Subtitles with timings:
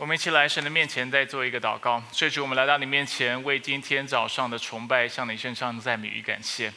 [0.00, 2.02] 我们一起来神的面前，再做一个祷告。
[2.10, 6.72] 所主，我们来到你面前，为今天早上的崇拜，向你献上赞美与感谢。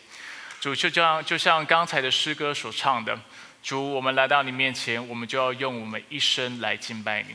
[0.59, 3.17] 主，就像就像刚才的诗歌所唱的，
[3.63, 7.33] 主，我们来到你面前，我们就要用我们一生来敬拜你。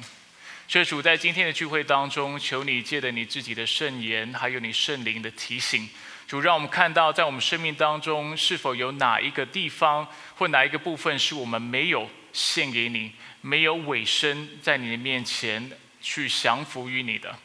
[0.68, 5.88] 所以主，在今天的聚会当中，求你借着你自己的圣言，还有你圣灵的提醒，
[6.26, 13.12] 主，让我们看到在我们生命当中，是否有哪一个地方或哪一个部分是我们没有献给你。
[13.40, 17.38] 没有尾声，在你的面前去降服于你的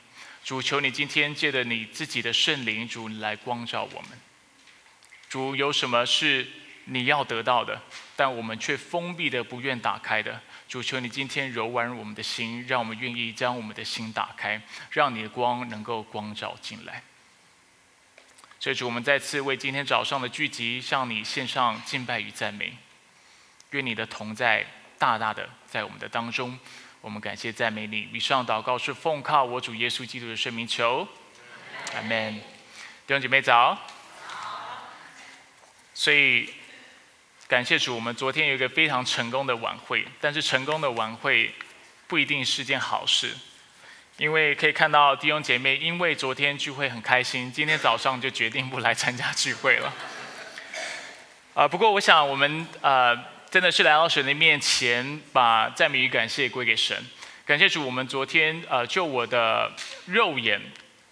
[0.43, 4.09] 主，求你今天借着你自己的圣灵主来光照我们。
[5.29, 6.47] 主有什么是
[6.85, 7.81] 你要得到的，
[8.15, 10.41] 但我们却封闭的不愿打开的？
[10.67, 17.03] 主求你今天柔软我们的心，让我们愿意将我们的心打开，让你的光能够光照进来。
[18.59, 22.77] 所以主，我们再次为今天早上的聚集向你献上敬拜与赞美，
[23.71, 24.65] 愿你的同在。
[25.03, 26.57] 大大的在我们的当中，
[27.01, 28.07] 我们感谢赞美你。
[28.13, 31.05] 以上祷告是奉靠我主耶稣基督的圣名求，
[31.93, 32.35] 阿门。
[32.35, 33.77] 弟兄姐妹早。
[35.93, 36.53] 所以
[37.49, 41.53] 感谢主，我们昨天有一个非常成功的晚会，但是成功的晚会
[42.07, 43.35] 不一定是件好事，
[44.15, 49.93] 因为可以看到弟兄姐妹因为昨天聚会很开心，今天早上就决定不来参加聚会了。
[51.55, 53.32] 啊，不过我想我们呃。
[53.53, 56.97] 真的是来到神的面前，把赞美与感谢归给神。
[57.45, 59.71] 感谢主，我们昨天呃，就我的
[60.07, 60.59] 肉眼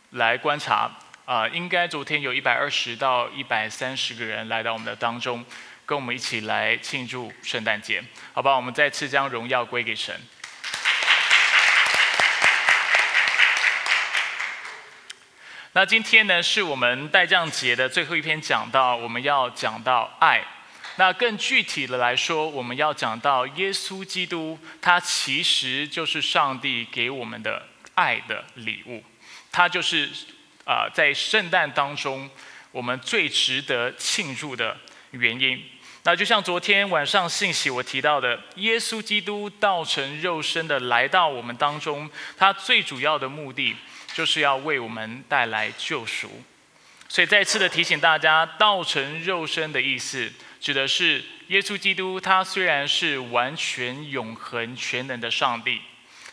[0.09, 0.89] 来观察，
[1.25, 5.45] 啊，应该昨天有一百二十到一百三十个人来到我们的当中，
[5.86, 8.03] 跟我们一起来庆祝圣诞节。
[8.33, 10.20] 好吧，我们再次将荣耀归给神。
[15.73, 20.44] 那今天呢，是我们代降节的最后一篇讲到，我们要讲到爱。
[21.02, 29.04] 那更具体的来说，我们要讲到耶稣基督，他其实就是上帝给我们的爱的礼物，
[29.52, 30.08] 他就是
[30.64, 32.30] 啊，在圣诞当中
[32.72, 34.78] 我们最值得庆祝的
[35.10, 35.60] 原因。
[36.04, 42.08] 那就像昨天晚上信息我提到的，耶稣基督道成肉身的来到我们当中，
[42.38, 43.76] 他最主要的目的
[44.14, 46.44] 就是要为我们带来救赎。
[47.10, 50.32] 所以再次的提醒大家，道成肉身的意思。
[50.61, 55.82] 指的是耶稣基督，他虽然是完全永恒全能的上帝，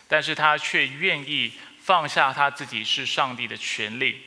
[0.07, 1.51] 但是他却愿意
[1.81, 4.21] 放下他自己是上帝的权利，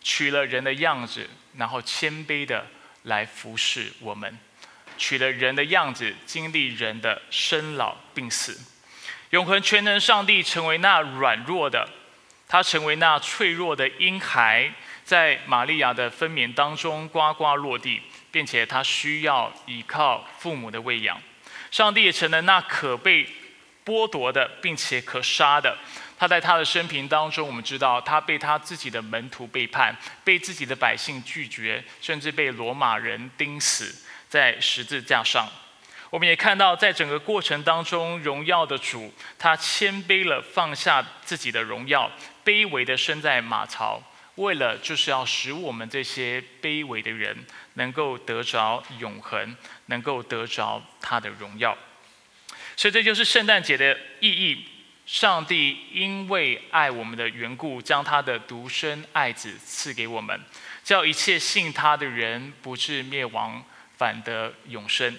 [0.00, 2.64] 取了人的样子，然后谦卑的
[3.02, 4.38] 来服侍我们，
[4.96, 8.56] 取了人的样子，经历人的生老病死，
[9.30, 11.88] 永恒全能上帝成为那软弱的，
[12.46, 14.72] 他成为那脆弱的婴孩，
[15.04, 18.00] 在玛利亚的分娩当中呱呱落地。
[18.34, 21.16] 并且他需要依靠父母的喂养，
[21.70, 23.24] 上帝也成了那可被
[23.84, 25.78] 剥夺的，并且可杀的。
[26.18, 35.48] 他在他的生平当中，我们知道他被他自己的门徒背叛，被自己的百姓拒绝，甚至被罗马人钉死在十字架上。
[36.10, 42.10] 我们也看到，在整个过程当中，荣耀的主他谦卑了，放下自己的荣耀，
[42.44, 44.02] 卑微的生在马槽。
[44.36, 47.36] 为了就是要使我们这些卑微的人
[47.74, 49.56] 能够得着永恒，
[49.86, 51.76] 能够得着他的荣耀，
[52.76, 54.66] 所以这就是圣诞节的意义。
[55.06, 60.40] 上帝因为爱我们的缘故，将他的独生爱子赐给我们，
[60.82, 63.62] 叫一切信他的人不至灭亡，
[63.98, 65.14] 反得永生。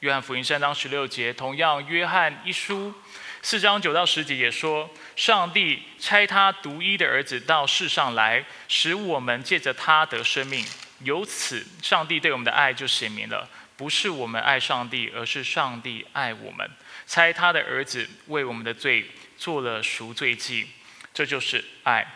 [0.00, 2.92] 约翰福音三章十六节，同样约翰一书。
[3.40, 10.64] 四章九到十节也说，上帝差他独一的儿子到世上来，使我们借着他得生命。
[11.04, 16.68] 由此，上帝对我们的爱就显明了，不是我们爱上帝，而是上帝爱我们，
[17.06, 20.68] 差他的儿子为我们的罪做了赎罪祭。
[21.14, 22.06] 这就是爱。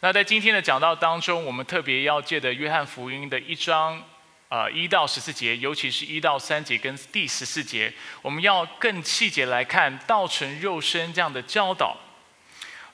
[0.00, 4.02] 那在今天的讲道当中，我们特别要借的约翰福音的一章。
[4.50, 11.96] 啊，一到十四节，尤其是一到三节跟第十四节，我们要更细节来看道成肉身这样的教导，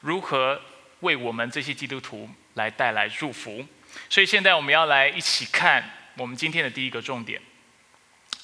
[0.01, 0.61] 如何
[1.01, 3.67] 为我们这些基督徒来带来祝福。
[4.11, 7.41] 所以现在我们要来一起看我们今天的第一个重点：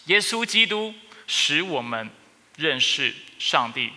[0.06, 0.94] 耶稣基督
[1.26, 2.08] 使我们
[2.56, 3.92] 认识上帝。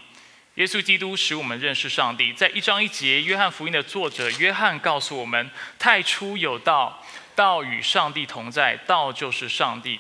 [0.55, 2.33] 耶稣基督使我们认识上帝。
[2.33, 5.49] 在一章一节，约翰福音的作者约翰告诉我们：
[5.79, 7.01] 太初有道。
[7.35, 9.99] 道与上帝同在，道就是上帝。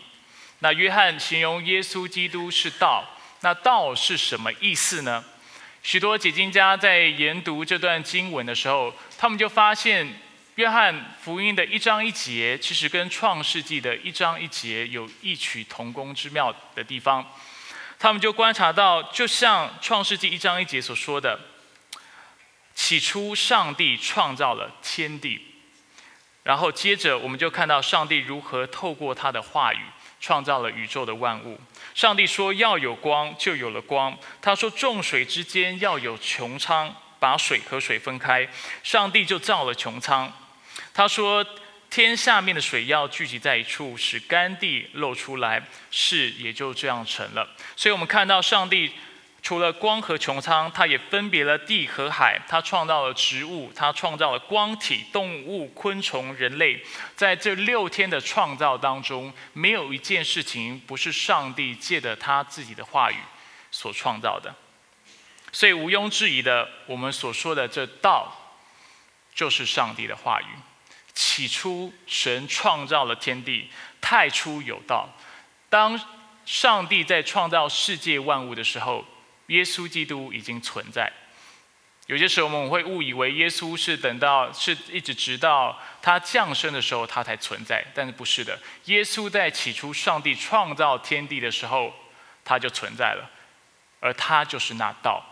[0.59, 3.03] 那约翰形容耶稣基督是道，
[3.41, 5.23] 那道是什么意思呢？
[5.83, 10.07] 许多解经家在研读这段经文的时候，他们就发现
[10.55, 17.23] 约翰福音的一章一节，其实跟创世纪的一章一节有异曲同工之妙的地方。
[17.99, 21.39] 他们就观察到，就像创世纪一章一节所说的，
[22.73, 25.54] 起初上帝创造了天地，
[26.45, 29.79] 然后接着我们就看到上帝如何透过他的话语
[30.21, 31.59] 创造了宇宙的万物。
[31.95, 34.15] 上帝说要有光，就有了光。
[34.43, 38.47] 他说众水之间要有穹苍，把水和水分开。
[38.83, 40.31] 上帝就造了穹苍。
[40.93, 41.43] 他说
[41.89, 47.49] 天下面的水要聚集在一处，使干地露出来，事也就这样成了。
[47.75, 48.91] 所以我们看到上帝。
[49.45, 52.41] 除了光和穹苍，他也分别了地和海。
[52.47, 56.83] 他创造了植物，他创造了光体、动物、昆虫、人类。
[57.15, 63.17] 在这六天的创造当中，没有一件事情不是上帝借着他自己的话语
[63.69, 64.51] 所创造的。
[65.51, 68.35] 所以毋庸置疑的，我们所说的这道，
[69.35, 70.45] 就是上帝的话语。
[71.13, 73.69] 起初，神创造了天地，
[74.01, 75.07] 太初有道。
[75.69, 76.01] 当
[76.47, 79.05] 上帝在创造世界万物的时候，
[79.47, 81.11] 耶稣基督已经存在。
[82.07, 88.59] 有些时候我们会误以为耶稣是等到是一直直到他降生的时候他才存在，但是不是的。
[88.85, 91.91] 耶稣在起初上帝创造天地的时候
[92.43, 93.27] 他就存在了，
[93.99, 95.23] 而他就是那道。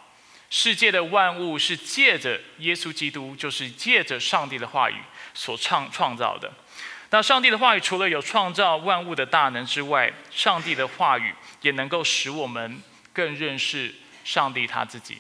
[0.49, 4.95] 世界的万物是借着耶稣基督，就是借着上帝的话语
[5.35, 6.51] 所创创造的。
[7.11, 12.81] 那上帝的话语除了有创造万物的大能之外，上帝的话语也能够使我们
[13.13, 13.93] 更认识。
[14.23, 15.17] 上帝他自己。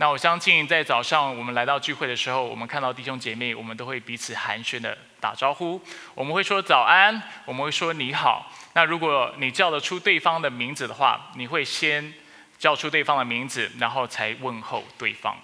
[0.00, 5.80] 那我相信，在早上我们来到聚会的时候，我们看到弟兄姐妹，我们都会彼此寒暄的打招呼。
[6.14, 8.52] 我们会说早安，我们会说你好。
[8.74, 12.14] 那如果你叫得出对方的名字的话，你会先
[12.58, 15.36] 叫出对方的名字，然后才问候对方。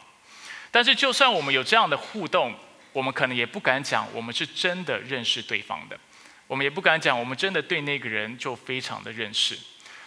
[0.71, 2.55] 但是，就算我们有这样的互动，
[2.93, 5.99] 我们可能也不敢讲我们是真的认识对方的。
[6.47, 9.59] 我们也不敢讲我们真的对那个人就非常的认识。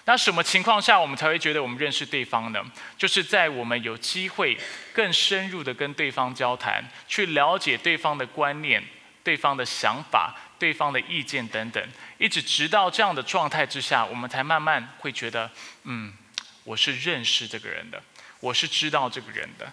[0.07, 2.63] 那什么情况下我们才会觉得我们认识对方呢？
[2.97, 4.57] 就是在我们有机会
[4.93, 8.81] 更深入的跟对方交谈，去了解对方的观念、
[9.21, 11.85] 对方的想法、对方的意见等等，
[12.17, 15.51] 一直直到这样的状态之下，我们才慢慢会觉得，
[15.83, 16.13] 嗯，
[16.63, 18.01] 我是认识这个人的，
[18.39, 19.69] 我是知道这个人的。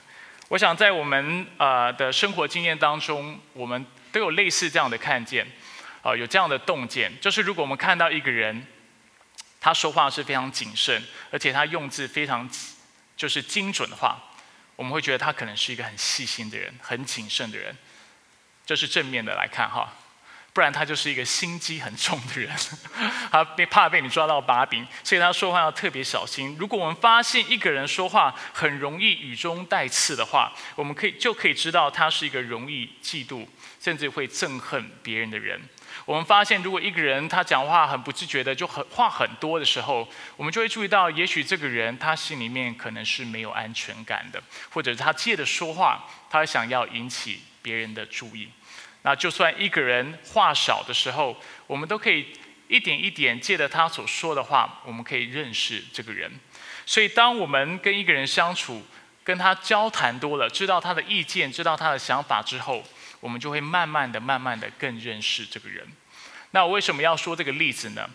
[0.48, 5.46] 我想在我们呃的生活经验当中，我们都有类似这样的看见，
[6.02, 8.66] 啊，有这样的洞见，就是如果我们看到一个人。
[9.64, 12.46] 他说话是非常谨慎，而且他用字非常
[13.16, 14.22] 就是精准的话，
[14.76, 17.74] 我们会觉得他可能是一个很细心的人，很谨慎的人。
[18.66, 19.90] 这是正面的来看哈，
[20.52, 22.54] 不然他就是一个心机很重的人，
[23.32, 26.54] 他被怕被你抓到把柄，所以他说话要特别小心。
[26.58, 33.48] 如果我们发现一个人说话很容易语中带刺的话，我们可以就可以知道他是一个容易嫉妒，
[33.80, 35.58] 甚至会憎恨别人的人。
[36.04, 40.06] 我们发现，如果一个人他讲话很不自觉的，就很话很多的时候，
[40.36, 48.50] 我们就会注意到，也许这个人他心里面可能是没有安全感的，或者他借着说话，他想要引起别人的注意。
[49.02, 51.36] 那就算一个人话少的时候，
[51.66, 52.26] 我们都可以
[52.68, 56.30] 一点一点借着他所说的话，我们可以认识这个人。
[56.86, 58.82] 所以，当我们跟一个人相处，
[59.22, 62.84] 跟他交谈多了，知道他的意见，知道他的想法之后，
[63.24, 65.88] 我们就会慢慢的、慢慢的更认识这个人。
[66.50, 68.06] 那我为什么要说这个例子呢？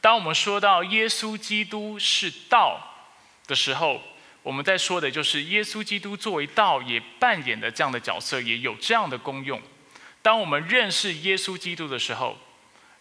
[0.00, 2.80] 当我们说到耶稣基督是道
[3.46, 4.00] 的时候，
[4.42, 9.60] 我们在说的就是耶稣基督作为道也扮演的这样的角色，也有这样的功用。
[10.22, 12.38] 当我们认识耶稣基督的时候，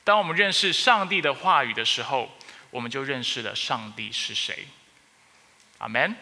[0.03, 2.29] 当我们认识上帝的话语的时候，
[2.72, 4.67] 我们就认识了上帝是谁。
[5.77, 6.13] 阿门。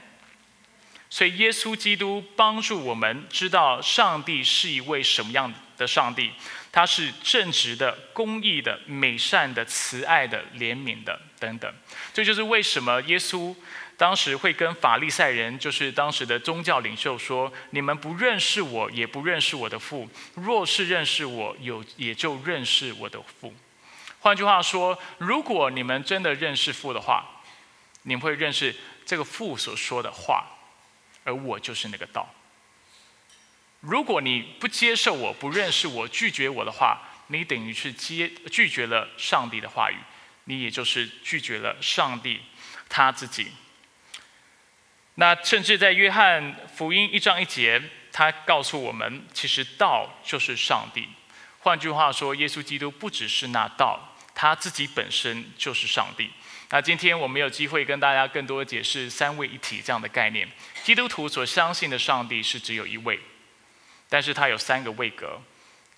[1.13, 6.32] 所以，耶稣基督帮助我们知道上帝是一位什么样的上帝。
[6.72, 11.70] 他是正直的、公义的、美善的、慈爱的、怜悯的等等。
[12.13, 13.53] 这就是为什么耶稣
[13.98, 20.10] 当时会跟法利赛人，就是当时的宗教领袖说：“你们不认识我，也不认识我的父。
[20.36, 23.53] 若是认识我，有也就认识我的父。”
[24.22, 27.41] 换句话说，如果你们真的认识父的话，
[28.03, 28.74] 你们会认识
[29.06, 30.48] 这个父所说的话。
[31.23, 32.33] 而我就是那个道。
[33.79, 39.95] 如果你不接受我、不认识我、拒绝我的话，你等于是接拒绝了上帝的话语，
[40.43, 42.41] 你也就是拒绝了上帝
[42.87, 43.51] 他自己。
[45.15, 51.07] 那甚至在约翰福音一章一节，他告诉我们，其实道就是上帝。
[51.59, 56.31] 换句话说，耶稣基督不只是那道，他自己本身就是上帝。
[56.73, 60.49] 那今天我们有机会跟大家更多解释三位一体这样的概念。
[60.83, 63.19] 基督徒所相信的上帝是只有一位，
[64.07, 65.41] 但是他有三个位格，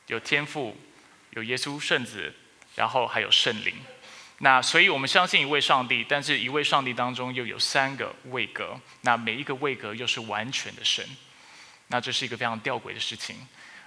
[0.08, 0.76] 有天父，
[1.32, 2.34] 有耶稣圣子，
[2.76, 3.76] 然后还有圣灵。
[4.40, 11.08] 那所以我们相信一位上帝，但是一位上帝当中又有三个位格，那每一个位格又是完全的神。
[11.88, 13.36] 那这是一个非常吊诡的事情。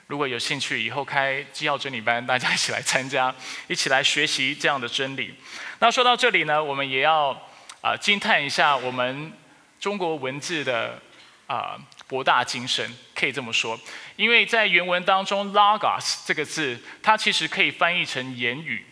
[0.09, 3.35] 如果有兴趣，以后开基要真理班，大家一起来参加，
[3.67, 5.35] 一起来学习这样的真理。
[5.81, 7.31] 那说到这里呢，我们也要
[7.81, 9.33] 啊惊叹一下我们
[9.81, 11.03] 中国文字的
[11.49, 13.79] 啊博大精深，可以这么说。
[14.15, 18.87] 因为在原文当中，logos 这个字，它其实可以翻译成言语，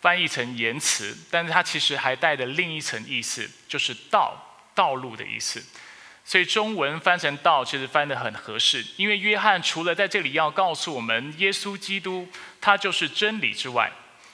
[0.00, 5.64] 翻译成言辞，但是它其实还带着另一层意思，就是道道路的意思。
[6.28, 12.28] 所以中文翻成“道”其实翻得很合适，因为约翰除了在这里要告诉我们耶稣基督
[12.60, 13.92] 他就是真理之外，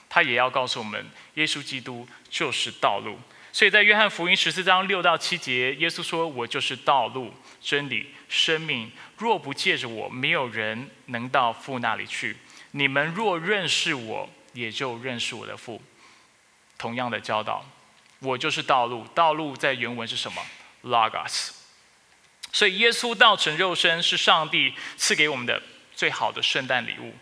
[0.09, 3.19] 他也要告诉我们耶稣基督就是道路。
[3.51, 7.31] 所以在约翰福音十四章六到七节，耶稣说：“我就是道路、
[7.61, 12.35] 真理、生命，若不借着我，没有人能到父那里去。
[12.71, 15.79] 你们若认识我，也就认识我的父。”
[16.79, 17.63] 同样的教导，
[18.17, 19.05] 我就是道路。
[19.13, 20.41] 道路在原文是什么
[20.83, 21.62] ？Logos。
[22.55, 25.59] 所以，耶稣道成肉身是上帝赐给我们的
[25.95, 27.15] 最好的圣诞礼物，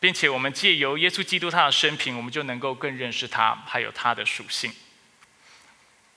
[0.00, 4.72] 并且我们借由耶稣基督他的生平，我们就能够更认识他，还有他的属性。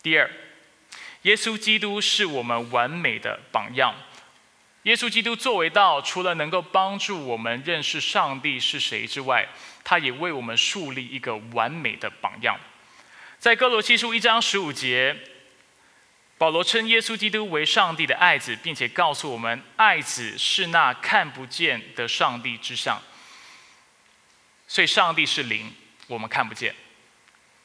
[0.02, 0.32] 第二，
[1.24, 3.94] 耶稣基督是我们完美的榜样。
[4.84, 9.46] 耶稣基督作为道，除了能够帮助我们认识上帝是谁之外，
[9.84, 12.58] 他也为我们树立一个完美的榜样。
[13.38, 15.18] 在哥罗西书一章十五节。
[16.38, 23.02] 保罗称耶稣基督为上帝的爱子，并且告诉我们，爱子是那看不见的上帝之上。
[24.68, 25.74] 所以，上帝是灵，
[26.08, 26.72] 我们看不见；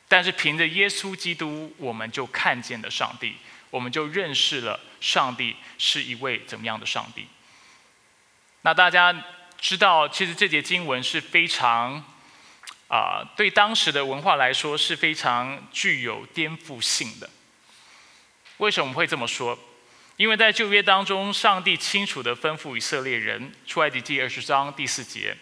[0.08, 3.36] 但是凭着耶稣基督，我们就看见了上帝，
[3.70, 7.26] 我们就认识了上帝是一位怎么样的上帝。
[8.62, 9.12] 那大家
[9.60, 12.02] 知道，其实这节经文是非常
[12.88, 17.28] 啊，对当时的文化来说是非常具有颠覆性的。
[18.62, 19.58] 为什么会这么说？
[20.16, 25.36] 因为在旧约当中，上帝清楚地吩咐以色列人，出埃及记二十章第四节，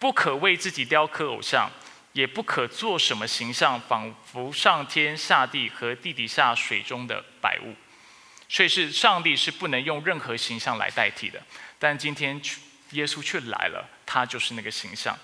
[0.00, 1.70] 不可为自己雕刻偶像，
[2.12, 7.72] 也不可做什么形象，仿佛上天下地和地底下水中的百物。
[8.48, 11.40] 所以是上帝是不能用任何形象来代替的。
[11.78, 12.40] 但今天
[12.90, 15.16] 耶稣却来了，他就是那个形象，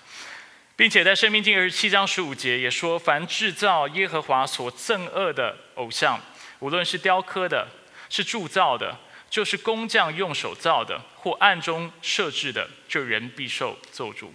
[0.77, 6.17] 并且在生命经二十七章十五节也说：凡制造耶和华所憎恶的偶像。
[6.63, 7.67] 无论是雕刻的，
[8.09, 8.97] 是铸造的，
[9.29, 14.29] 就是工匠用手造的，或暗中设置的，就人必受咒诅。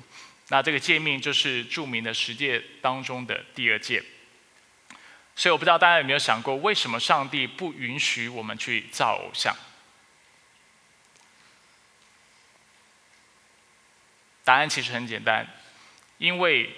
[0.48, 4.04] 那这个诫命就是著名的十诫当中的第二诫。
[5.34, 9.56] 所以我不知道大家有没有想过，为什么上帝不允许我们去造偶像？
[14.44, 15.48] 答案其实很简单，
[16.18, 16.70] 因为。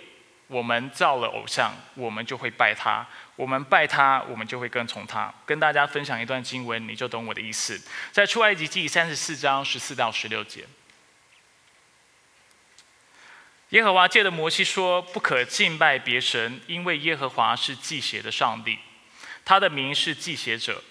[0.50, 3.06] 我们造了偶像，我们就会拜他；
[3.40, 5.32] 我们拜他，我们就会跟从他。
[5.46, 7.80] 跟大家分享一段经文，你就懂我的意思。
[8.12, 10.66] 在出埃及记三十四章十四到十六节，
[13.70, 18.78] 耶和华借着摩西说：“不可敬拜别神，因为耶和华是祭邪的上帝，
[19.42, 20.84] 他的名是祭邪者。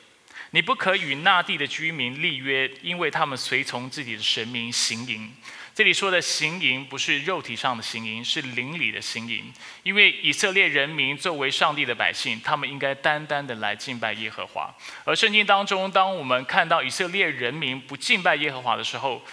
[0.50, 5.32] 你不可与那地的居民立约，因为他们随从自己的神明行淫。”
[5.79, 9.50] 这里说的行淫不是肉体上的行淫，是灵里的行淫。
[9.81, 14.75] 因为以色列人民作为上帝的百姓，他们应该单单的来敬拜耶和华。
[15.05, 19.24] 而圣经当中，当我们看到以色列人民不敬拜耶和华的时候，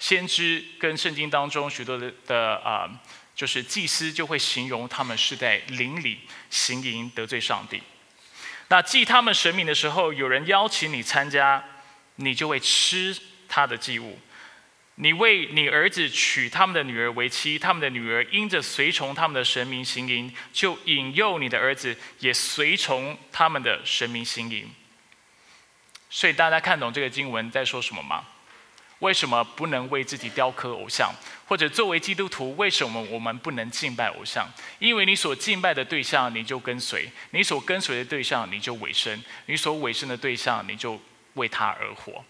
[0.00, 2.90] 先知跟圣经当中许多的的啊，
[3.36, 6.18] 就是祭司就会形容他们是在灵里
[6.50, 7.80] 行淫得罪上帝。
[8.66, 11.62] 那祭他们神明的时候，有人邀请你参加，
[12.16, 13.16] 你就会吃
[13.46, 14.18] 他的祭物。
[14.96, 24.70] 你为你儿子娶他们的女儿为妻，他们的女儿因着随从他们的神明行淫，就引诱你的儿子也随从他们的神明行淫。
[26.10, 28.24] 所以大家看懂这个经文在说什么吗？
[28.98, 31.12] 为什么不能为自己雕刻偶像？
[31.46, 34.48] 或者作为基督徒，为什么我们不能敬拜偶像？
[34.78, 41.00] 因为你所敬拜的对象，你就跟随；你所跟随的对象，你就委身；你所委身的对象，你就
[41.34, 42.24] 为他而活。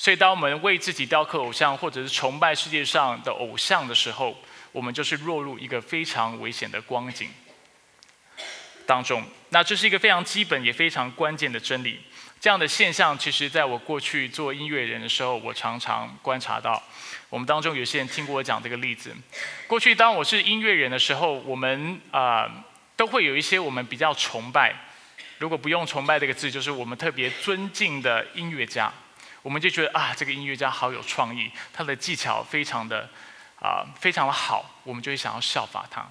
[0.00, 4.34] 所以，当我们为自己雕刻偶像，或者是崇拜世界上的偶像的时候，
[4.72, 7.28] 我们就是落入一个非常危险的光景
[8.86, 9.22] 当中。
[9.50, 12.00] 那这是一个非常基本也非常关键的真理。
[12.40, 16.82] 这样的现象，其实在我过去做音乐人的时候，我常常观察到。
[17.28, 19.14] 我们当中有些人听过我讲这个例子。
[19.66, 22.50] 过去当我是音乐人的时候，我们啊
[22.96, 24.74] 都会有一些我们比较崇拜，
[25.36, 28.90] 如果不用崇拜这个字，就是我们特别尊敬的音乐家。
[29.42, 33.08] 我们就觉得啊，这个音乐家好有创意，他的技巧非常的
[33.60, 36.06] 啊，非常的好，我们就会想要效法他。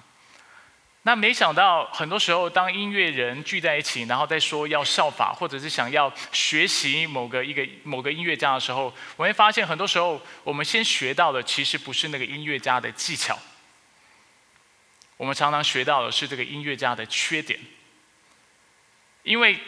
[1.02, 13.38] 那没想到，很多时候当音乐人聚在一起，然后再说要效法，或者是想要学习某个一个某个音乐家的时候，我会发现，很多时候我们先学到的其实不是那个音乐家的技巧，
[15.16, 17.58] 我们常常学到的是这个音乐家的缺点，
[19.22, 19.58] 因为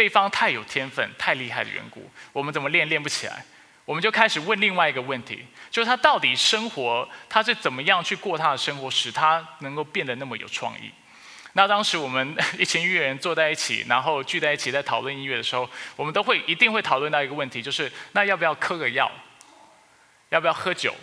[0.00, 3.44] 对方太有天分、太厉害的缘故，我们怎么练练不起来？
[3.84, 10.90] 我们就开始问另外一个问题，就是他到底生活，他是怎么样去过他的生活，使他能够变得那么有创意？
[11.52, 19.12] 那当时我们一群音乐人坐在一起，然后聚在一起在讨论音乐的时候，我们都会一定会讨论到一个问题，就是那要不要嗑个药？
[20.30, 20.94] 要不要喝酒？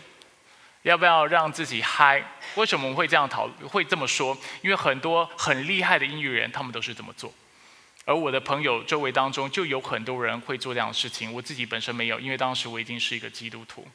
[0.82, 2.24] 要不要让自己嗨？
[2.56, 4.36] 为什么我们会这样讨会这么说？
[4.64, 7.32] 因为很多很厉害的音乐人，他们都是这么做。
[8.08, 13.86] 而我的朋友周围当中就有很多人会做这样的事情，我自己本身没有，因为当时我已经是一个基督徒。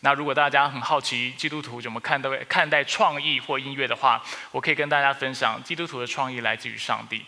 [0.00, 7.24] 那如果大家很好奇基督徒怎么看待看待创意或音乐的话，我可以跟大家分享，基督徒的创意来自于上帝，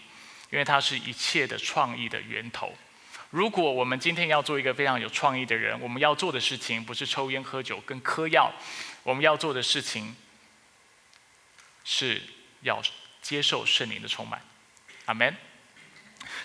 [0.51, 2.75] 因为它是一切的创意的源头。
[3.31, 8.53] 如果我们今天要做一个非常有创意的人，我们要做的事情不是抽烟喝酒跟嗑药，
[9.05, 10.17] 我们要做的事情
[11.85, 12.21] 是
[12.63, 12.83] 要
[13.23, 14.43] 接受圣灵的充满。
[15.05, 15.33] 阿门。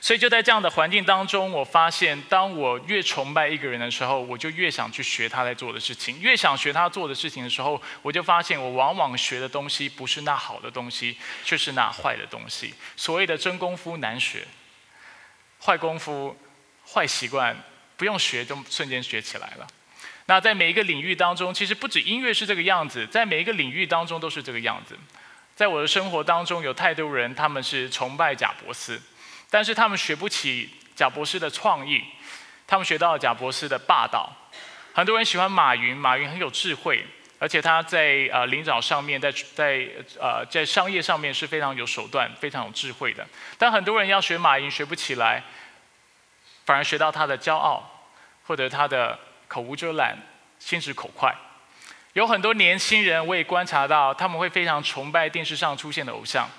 [0.03, 12.73] 所以就在这样的环境当中，我发现，当我越崇拜一个人的时候，我就越想去学他在做的事情；越想学他做的事情的时候，我就发现，我往往学的东西不是那好的东西，却是那坏的东西。
[12.97, 14.45] 所谓的真功夫难学，
[15.63, 16.37] 坏功夫、
[16.85, 17.55] 坏习惯
[17.95, 19.65] 不用学就瞬间学起来了。
[20.25, 24.97] 那在每一个领域当中，其实不止音乐是这个样子，在每一个领域当中都是这个样子。
[25.55, 29.01] 在我的生活当中，有太多人他们是崇拜贾伯斯。
[29.53, 32.03] 但是他们学不起贾博士的创意，
[32.65, 34.27] 他们学到了贾博士的霸道。
[34.95, 37.05] 很多人喜欢马云，马云很有智慧，
[37.37, 39.87] 而且他在呃领导上面，在在
[40.19, 43.23] 呃在商业上面是非常有手段、非常有智慧的。
[43.55, 45.43] 但很多人要学马云学不起来，
[46.65, 48.07] 反而学到他的骄傲，
[48.47, 50.17] 或者他的口无遮拦、
[50.57, 51.31] 心直口快。
[52.13, 56.49] 有很多年轻人，我也观察到他们会非常崇拜电视上出现的偶像，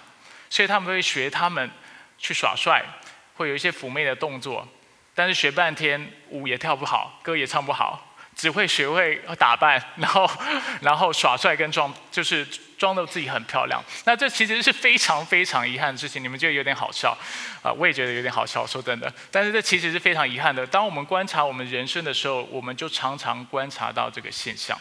[0.49, 1.69] 所以他们会学他们。
[2.19, 2.85] 去耍帅，
[3.35, 4.67] 会有一些妩媚的动作，
[5.15, 10.31] 但是学半天舞也跳不好，歌也唱不好，只会学会打扮，然后
[10.83, 12.45] 然后耍帅跟装，就是
[12.79, 13.83] 装的自己很漂亮。
[14.05, 17.17] 那这其实是非常非常遗憾的事情，你们觉得有点好笑
[17.63, 17.73] 啊？
[17.73, 19.13] 我也觉得有点好笑，说真的。
[19.31, 20.67] 但是这其实是非常遗憾的。
[20.67, 24.79] 当我们观察我们人生的时候，我们就常常观察到这个现象。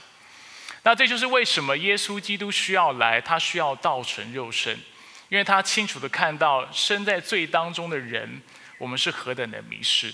[0.84, 4.78] 那这就是为什么耶稣基督需要来，他需要道成肉身。
[5.34, 8.40] 因为他清楚的看到身在罪当中的人，
[8.78, 10.14] 我们是何等的迷失。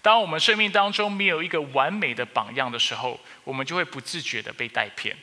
[0.00, 5.16] 当我们生命当中没有一个完美的榜样的时候，我们就会不自觉的被带偏。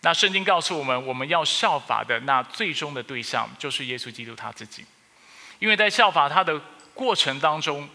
[0.00, 4.86] 那圣经告诉我们，我们要效法的那最终的对象就是耶稣基督他自己。
[5.58, 6.58] 因为在效法他的
[6.94, 7.86] 过程当中，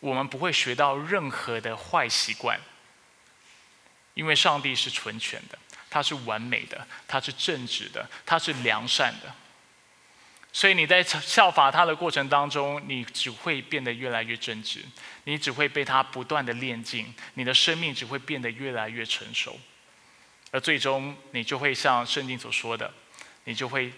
[0.00, 2.58] 我们不会学到任何的坏习惯。
[4.14, 5.58] 因为上帝是纯全的，
[5.90, 9.34] 他是完美的，他是正直的，他是良善的。
[10.58, 14.84] 所以你在效法他的过程当中，你只会变得越来越正直，
[15.22, 19.56] 你只会被他不断的练进，你的生命只会变得越来越成熟，
[20.50, 22.92] 而最终你就会像圣经所说的，
[23.44, 23.92] 你就会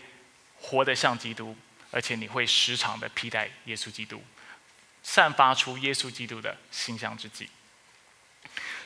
[0.55, 1.57] 活得像基督，
[1.91, 4.23] 而且你会时常的披戴耶稣基督，
[5.03, 7.49] 散发出耶稣基督的馨香之气。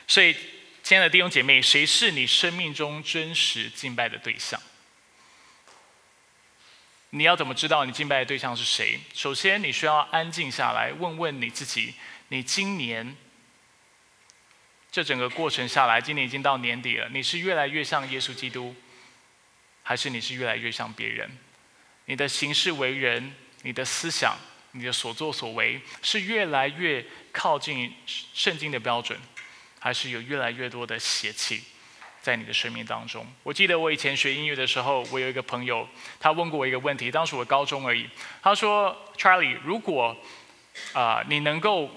[0.07, 0.33] 所以，
[0.81, 4.57] 亲爱的弟兄姐妹，谁是你生命中真实敬拜的对象？
[7.15, 8.99] 你要怎么知道你敬拜的对象是谁？
[9.13, 11.93] 首先，你需要安静下来，问问你自己：
[12.27, 13.15] 你今年
[14.91, 18.75] 这整个过程下来，今年已经到年底了，你是越来越像耶稣基督，
[19.81, 21.31] 还是你是越来越像别人？
[22.03, 24.37] 你的行事为人、你的思想、
[24.71, 27.95] 你的所作所为，是越来越靠近
[28.33, 29.17] 圣经的标准，
[29.79, 31.63] 还是有越来越多的邪气？
[32.25, 35.87] 在你的生命当中，我记得我以前学音乐的时候，我有一个朋友，
[36.19, 37.11] 他问过我一个问题。
[37.11, 38.09] 当时我高中而已，
[38.41, 40.17] 他说：“Charlie，如果
[40.93, 41.87] 啊你能够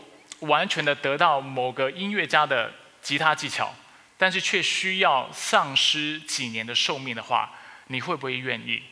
[0.40, 3.74] 完全的得到某个音乐家的吉他技巧，
[4.18, 7.50] 但是却需要丧失几年的寿命的话，
[7.86, 8.82] 你会不会愿意？”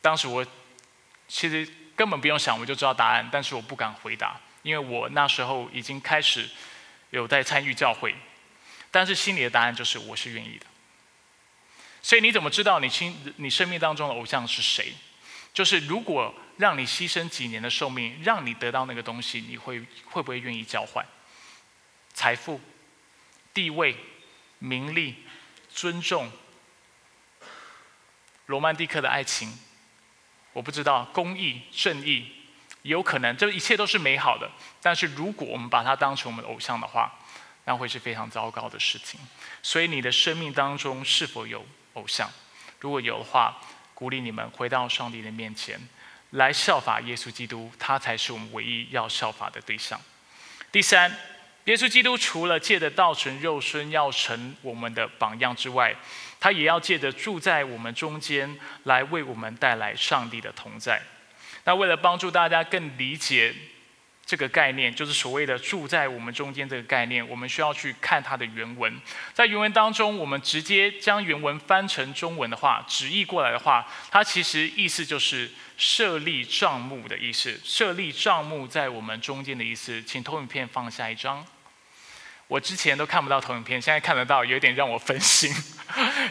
[0.00, 0.46] 当时我
[1.26, 6.48] 其实根本不用想，我就知道答案，但是我不敢回答，因为我那时候已经开始
[7.10, 8.14] 有在参与教会。
[8.96, 10.64] 但是心里的答案就是我是愿意的。
[12.00, 14.94] 所以你怎么知道你心你生命当中的偶像是谁？
[15.52, 21.04] 就是如果让你牺牲几年的寿命，让你得到那个东西，你会会不会愿意交换？
[22.14, 22.58] 财富、
[23.52, 23.94] 地位、
[24.60, 25.16] 名利、
[25.68, 26.32] 尊重，
[28.46, 29.58] 罗曼蒂克的爱情，
[30.54, 32.32] 我不知道公义、正义，
[32.80, 34.50] 有可能这一切都是美好的。
[34.80, 37.14] 但是如果我们把它当成我们的偶像的话，
[37.66, 39.20] 那会是非常糟糕的事情。
[39.62, 42.30] 所以你的生命当中是否有偶像？
[42.80, 43.60] 如果有的话，
[43.92, 45.78] 鼓励你们回到上帝的面前，
[46.30, 50.00] 来效法耶稣基督，他才是我们唯一要效法的对象。
[50.70, 51.10] 第三，
[51.64, 55.94] 耶稣基督除了借着道成肉身要成我们的榜样之外，
[56.38, 61.02] 他也要借着住在我们中间，来为我们带来上帝的同在。
[61.64, 63.52] 那为了帮助大家更理解
[64.26, 68.92] 这个概念，就是所谓的住在我们中间这个概念，我们需要去看它的原文。
[69.32, 77.60] 在原文当中，我们直接将原文翻成中文的话，直译过来的话，它其实意思就是设立账目的意思。
[77.62, 81.46] 设立账目在我们中间的意思，请投影片放下一张。
[82.48, 85.52] 我之前都看不到投影片，现在看得到，有点让我分心，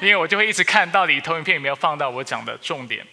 [0.02, 3.08] 因为我就会一直看到底投影片有没有放到我讲的重点。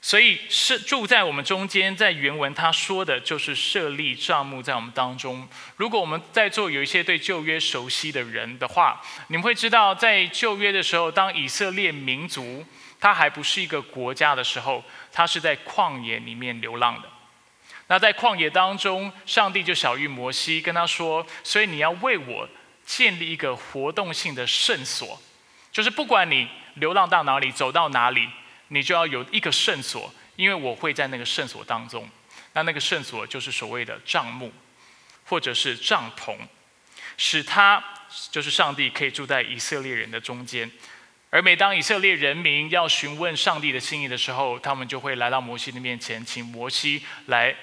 [0.00, 5.46] 所以是住在我们中间，在原文他说的就是设立帐幕在我们当中。
[5.76, 12.64] 如果我们在座有一些对旧约熟悉的人的话，你们会知道，在旧约的时候，当以色列民族
[13.00, 17.08] 他还不是一个国家的时候，他是在旷野里面流浪的。
[17.88, 22.48] 那在旷野当中，上帝就小谕摩西，跟他说：“所以你要为我
[22.84, 25.20] 建立一个活动性的圣所，
[25.72, 28.28] 就是不管你流浪到哪里，走到哪里，
[28.68, 32.08] 你就要有一个圣所，因为我会在那个圣所当中。
[32.54, 34.52] 那那个圣所就是所谓的帐幕，
[35.24, 36.36] 或者是帐篷，
[37.16, 37.82] 使他
[38.30, 40.70] 就是上帝可以住在以色列人的中间。
[41.30, 47.54] 而每当以色列人民要询问上帝的心意的时候，他们就会来到摩西的面前，请摩西来。”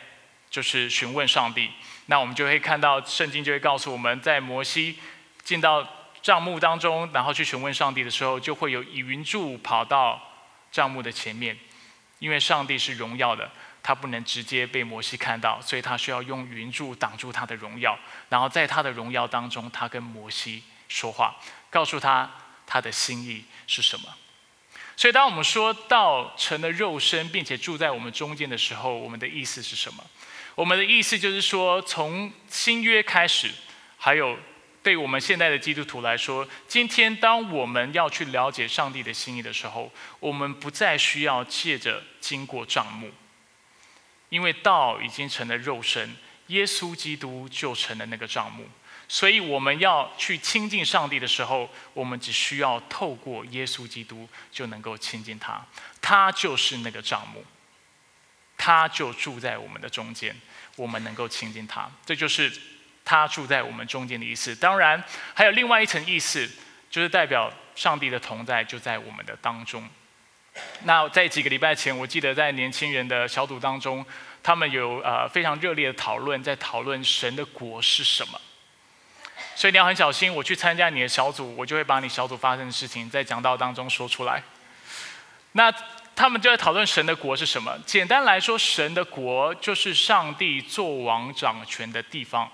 [0.47, 1.69] 就是询问上帝，
[2.05, 4.97] 那我们就会看到圣经就会告诉我们在摩西
[5.43, 5.85] 进到
[6.21, 10.21] 帐幕当中，然后去询问上帝的时候，就会有以云柱跑到
[10.75, 11.57] 帐幕的前面，
[12.19, 13.49] 因为上帝是荣耀的，
[13.81, 21.33] 他不能直接被摩西看到，所以他需要用云柱挡住他的荣耀，然后在他的荣耀当中，他跟摩西说话，
[21.69, 22.29] 告诉他
[22.67, 24.13] 他的心意是什么。
[24.97, 30.03] 所以当我们说到成了肉身，并且住在我们中间的时候，我们的意思是什么？
[30.55, 33.49] 我们的意思就是说，从新约开始，
[33.95, 34.37] 还有
[34.85, 43.11] 对我们现在的基督徒来说，今天当我们要去了解上帝的心意的时候，我们不再需要借着经过账目，
[44.29, 46.15] 因为道已经成了肉身，
[46.49, 48.69] 耶稣基督就成了那个账目，
[49.07, 55.65] 所以我们要去亲近上帝的时候，我们只需要透过耶稣基督就能够亲近他，
[55.99, 57.43] 他就是那个账目。
[58.55, 60.39] 他就住在我们的中间，
[60.75, 62.49] 我们能够亲近他，这就是
[63.05, 64.53] 他住在我们中间的意思。
[64.55, 65.01] 当然，
[65.33, 66.49] 还有另外一层意思，
[66.89, 69.87] 就是代表上帝的同在就在我们的当中。
[70.83, 74.05] 那在几个礼拜前，我记得在年轻人的小组当中，
[74.41, 78.41] 他们有呃非常热烈的讨论，在讨论神的国是什么。
[79.55, 84.43] 所以你要很小心，我去参加你的小组，我就会把你小组发生的事情在讲道当中说出来。
[85.51, 85.71] 那。
[86.17, 87.77] 他们就在讨论神的国是什么。
[87.85, 92.49] 简单来说，神的国就是上帝做王掌权的地方。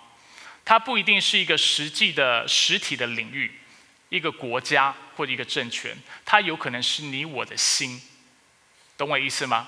[0.63, 3.51] 它不一定是一个实际的实体的领域，
[4.09, 8.01] 一个国家或者一个政权，它有可能是你我的心。
[8.97, 9.67] 懂我意思吗？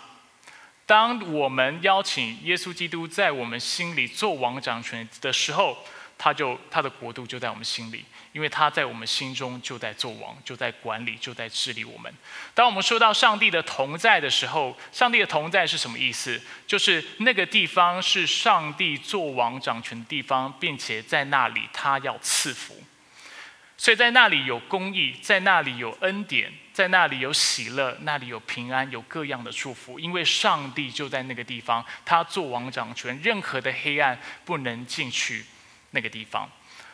[0.85, 5.77] 当我们邀请耶稣基督在我们心里做王掌权的时候，
[6.17, 8.05] 他就他的国度就在我们心里。
[8.33, 12.11] 因为他在我们心中就在做王，就在管理，就在治理我们。
[12.53, 16.41] 当我们说到上帝的同在的时候，上帝的同在是什么意思？
[16.67, 22.83] 就是那个地方是上帝做王掌权的地方，并且在那里他要赐福。
[23.77, 29.99] 所以在那里有公义，在那里有恩典，在那里有喜乐，那里有平安，有各样的祝福。
[29.99, 35.45] 因为上帝就在那个地方，他做王掌权，任何的黑暗不能进去
[35.91, 36.49] 那个地方。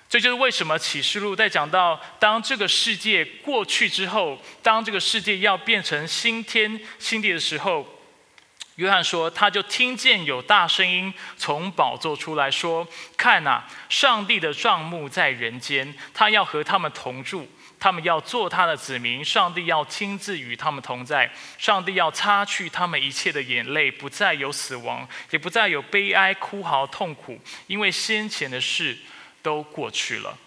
[0.09, 7.85] 这就是为什么启示录在讲到，当这个世界过去之后，当这个世界要变成新天新地的时候，
[8.77, 17.47] 约翰说，他就听见有大声音从宝座出来说：“看呐，上帝的帐幕在人间，他要和他们同住，
[17.79, 28.97] 他们要做他的子民，上帝要亲自与他们同在，上帝要擦去他们一切的眼泪，不再有死亡，也不再有悲哀、哭嚎、痛苦，因为先前的事。”
[29.41, 30.37] 都过去了。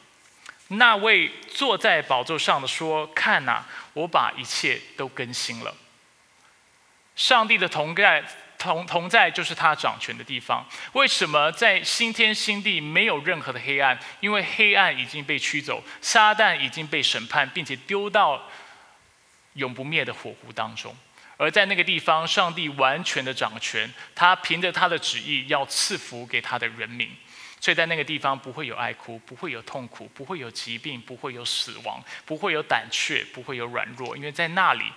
[0.68, 5.74] 那位坐在宝座上的说：“看呐，我把一切都更新了。”
[7.14, 8.24] 上帝的同在，
[8.56, 10.66] 同同在就是他掌权的地方。
[10.92, 13.98] 为什么在新天新地没有任何的黑暗？
[14.20, 18.48] 因为黑暗已经被驱走，撒旦已经被审判，并且丢到
[19.54, 20.96] 永不灭的火湖当中。
[21.36, 27.10] 而在那个地方，上帝完全的掌权，他凭着他的旨意要赐福给他的人民，
[27.62, 34.92] 所以在那个地方不会有爱哭，不会有痛苦，不会有疾病，不会有死亡，不会有胆怯，不会有软弱，因为在那里，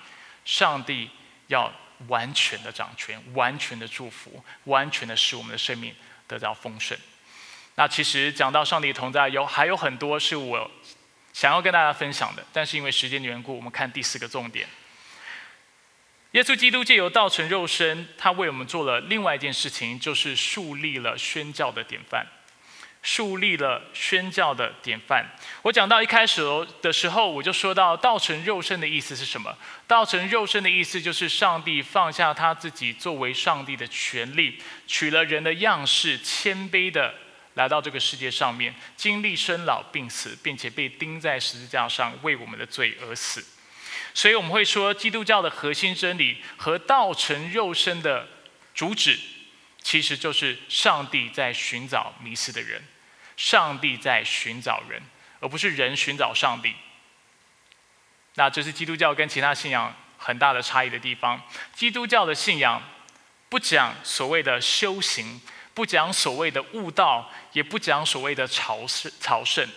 [0.46, 1.08] 上帝
[1.46, 1.72] 要
[2.08, 5.94] 完全的掌权，完全的祝福，完全的使我们的生命
[6.28, 6.98] 得到丰盛。
[7.76, 10.72] 那其实讲到上帝同在，有还有很多是我
[11.34, 14.68] 想要跟大家分享的，但是因为时间的缘故，我们看第四个重点。
[16.32, 22.26] 耶稣基督借由道成肉身，他为我们做了另外一件事情，就是树立了宣教的典范。
[23.06, 25.24] 树立了宣教的典范。
[25.62, 26.42] 我讲到一开始
[26.82, 29.56] 的时候，我就说到道成肉身的意思是什么？
[29.86, 37.14] 道成肉身的意思就是上帝放下他自己作为上帝的权利，取了人的样式，谦卑的
[37.54, 43.46] 来到这个世界上面，经历生老病死，并且被钉在十字架上为我们的罪而死。
[44.16, 48.28] 所以我们会说，基督教的核心真理和道成肉身的
[48.74, 49.20] 主旨，
[49.84, 52.82] 其实就是上帝在寻找迷失的人，
[53.38, 55.02] 上帝在寻找人，
[55.40, 56.74] 而不是人寻找上帝。
[58.36, 61.42] 那这是基督教跟其他信仰很大的差异的地方。
[61.74, 62.82] 基督教的信仰
[63.50, 65.42] 不讲所谓的修行，
[65.74, 69.68] 不讲所谓的悟道，也不讲所谓的朝圣朝圣。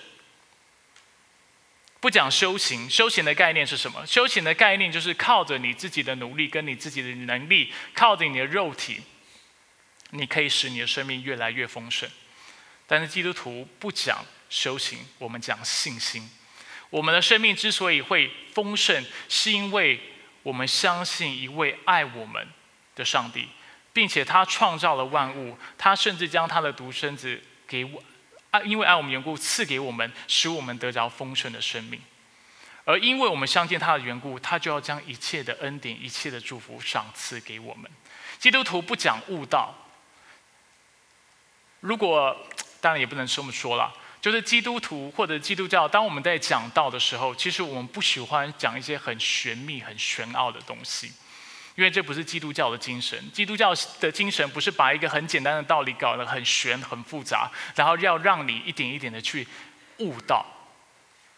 [2.01, 4.07] 不讲修行，修行的概念是什么？
[4.07, 9.03] 修行的概念就是靠着你自己的努力跟你自己的能力，靠着你的肉体，
[10.11, 12.09] 你可以使你的生命越来越丰盛。
[12.89, 16.29] 但是基督徒不讲修行，我们讲信心。
[16.89, 20.01] 我们的生命之所以会丰盛，是因为
[20.43, 22.49] 我们相信一位爱我们
[22.97, 23.51] 的上帝，
[23.93, 28.03] 并且他创造了万物，他甚至将他的独生子给我。
[28.53, 32.01] 爱，因为爱我们缘故，赐给我们，使我们得着丰盛的生命。
[32.87, 37.91] 而因为我们相信他的缘故，他就要将一切的恩典、一切的祝福赏赐给我们。
[38.39, 39.75] 基督徒不讲悟道。
[41.81, 42.35] 如果
[42.81, 51.13] 当然也不能这么说了，就是基督徒或者基督教，当我们在讲道的时候，其实我们不喜欢讲一些很玄秘、很玄奥的东西。
[51.77, 59.47] 因为这不是基督教的精神，基督教的精神不是把一个很简单的道理搞得很玄很复杂，然后要让你一点一点的去
[59.99, 60.45] 悟道，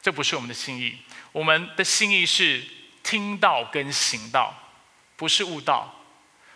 [0.01, 0.97] 这不是我们的心意。
[1.33, 2.65] 我们的心意是
[3.03, 4.55] 听道跟行道，
[5.17, 5.95] 不是悟道。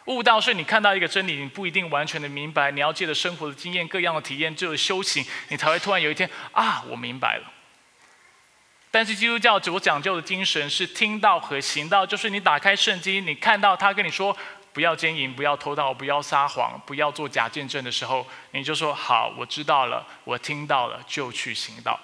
[0.06, 7.50] 悟道是你看到一个真理，你不一定完全的明白，你要借着生活的经验、各样的体验，就是修行，你才会突然有一天啊，我明白了。
[8.90, 14.36] 但是基督教所讲究的精神是听到和行道，就是你打开圣经，你看到他跟你说
[14.72, 21.98] 不要奸淫、不要偷盗、不要撒谎、不要做假见证的时候，你就说好，我知道了，我听到了，就去行道。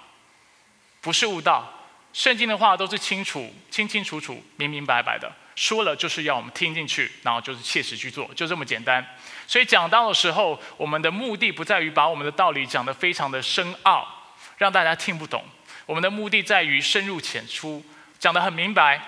[1.00, 1.70] 不是悟道，
[2.12, 9.06] 圣经的话都是清楚、清清楚楚、明明白白的，说了就是要我们听进去，然后就是切实去做，就这么简单。
[9.46, 14.08] 所以讲道的时候，我们的目的不在于把我们的道理讲得非常的深奥，
[14.56, 15.44] 让大家听不懂。
[15.84, 17.84] 我们的目的在于深入浅出，
[18.18, 19.02] 讲得很明白，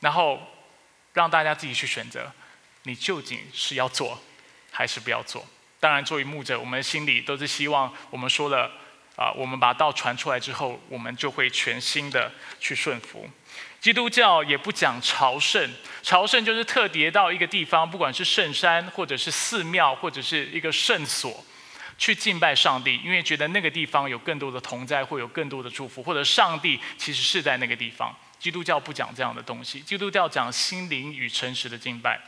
[0.00, 0.40] 然后
[1.12, 2.32] 让大家自己去选择，
[2.84, 4.18] 你究竟是要做
[4.70, 5.46] 还是不要做。
[5.78, 8.72] 当然，作为牧者，我们心里都是希望我们说了
[9.14, 13.28] 啊，我们把道传出来之后，我们就会全心的去顺服。
[13.80, 15.70] 基督教也不讲朝圣，
[16.02, 21.44] 朝圣就是特别到一个地方，不管是圣山，或者是寺庙，或者是一个圣所。
[21.96, 28.14] 去敬拜上帝，因为觉得那个地方有更多的同在，会有更多的祝福，或者上帝其实是在那个地方。
[28.38, 32.20] 基督教不讲这样的东西，基督教讲心灵与诚实的敬拜。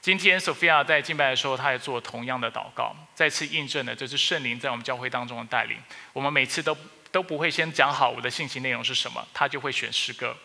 [0.00, 5.76] 今天 Sophia 在敬拜的时候，她也做同样的祷告，再次印证了这是圣灵在我们教会当中的带领。
[6.12, 6.76] 我们每次都
[7.10, 10.36] 都不会先讲好我的信息内容是什么，他就会选诗歌。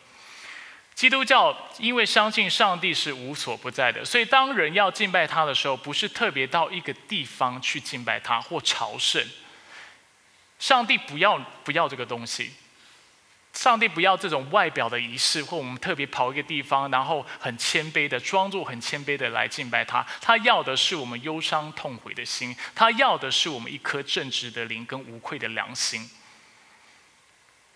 [0.93, 9.25] 基督教因为相信上帝是无所不在的，所以当人要敬拜他的时候，不是特别到一个地方去敬拜他或朝圣。
[10.59, 12.51] 上帝不要不要这个东西，
[13.51, 20.05] 上帝不要这种外表的仪式，或我们特别跑一个地方，然后很谦卑的装作很谦卑的来敬拜他。
[20.21, 26.07] 他要的是我们忧伤痛悔的心，他要的是我们一颗正直的灵跟无愧的良心。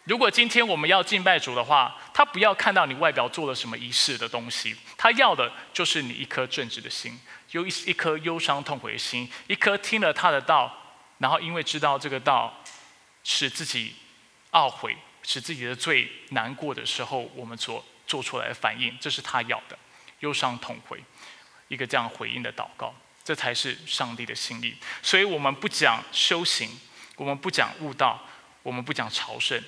[0.06, 7.20] 如果今天我们要敬拜主的话，他不要看到你外表做了什么仪式的东西，他要的就是你一颗正直的心，
[7.52, 10.72] 有一一颗忧伤痛悔的心，一颗听了他的道，
[11.18, 12.54] 然后因为知道这个道
[13.24, 13.96] 使自己
[14.52, 19.76] 懊悔、使自己的罪难过的时候，我们所做出来的反应，这是他要的，
[20.20, 21.04] 忧伤痛悔，
[21.68, 24.76] 一个这样回应的祷告，这才是上帝的心意。
[25.02, 26.70] 所以我们不讲修行，
[27.16, 28.24] 我们不讲悟道，
[28.62, 29.60] 我们不讲朝圣。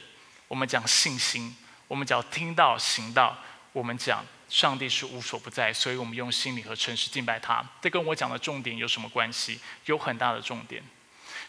[0.48, 1.56] 我们讲信心，
[1.88, 3.38] 我们只要听到、行道，
[3.74, 7.66] 我们讲上帝是无所不在，所以我们用心理和诚实敬拜他。
[7.82, 9.60] 这跟我讲的重点有什么关系？
[9.86, 10.84] 有很大的重点。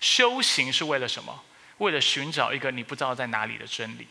[0.01, 1.45] 修行是为了什么？
[1.79, 4.09] 为了寻找一个你不知道在哪里的真理。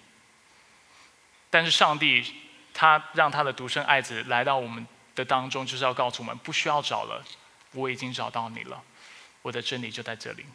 [1.49, 2.33] 但是上帝
[2.73, 7.23] 他让他的独生爱子来到我们的当中，就是要告诉我们：不需要找了，
[7.71, 8.81] 我已经找到你了，
[9.41, 10.45] 我的真理就在这里。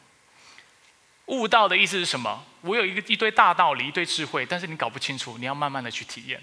[1.32, 2.44] 悟道的意思是什么？
[2.60, 6.40] 我有一个一堆大道理，一堆智慧，但是你搞不清楚，你要慢慢的去体验。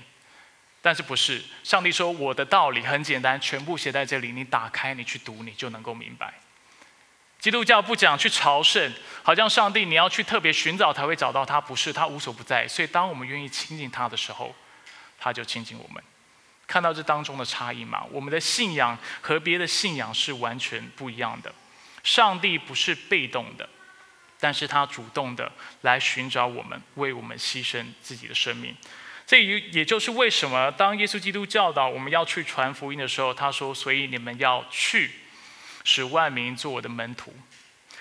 [0.82, 1.44] 但是不是？
[1.64, 6.34] 上帝说我的道理很简单，全部写在这里，你打开，你去读，你就能够明白。
[7.38, 12.68] 基督教不讲去朝圣，好像上帝你要去特别寻找才会找到他，不是他无所不在。
[12.68, 14.56] 所以当我们愿意亲近他的时候，
[15.20, 16.04] 他就亲近我们。
[16.66, 18.06] 看到这当中的差异吗？
[18.12, 21.54] 我们的信仰和别的信仰是完全不一样的。
[22.04, 23.70] 上帝不是被动的。
[24.40, 28.76] 但是他主动的来寻找我们，为我们牺牲自己的生命。
[29.28, 35.12] 这也也就是为什么当耶稣基督教导我们要去传福音的时候，他说：“所以你们要去，
[35.84, 37.36] 使万民做我的门徒。”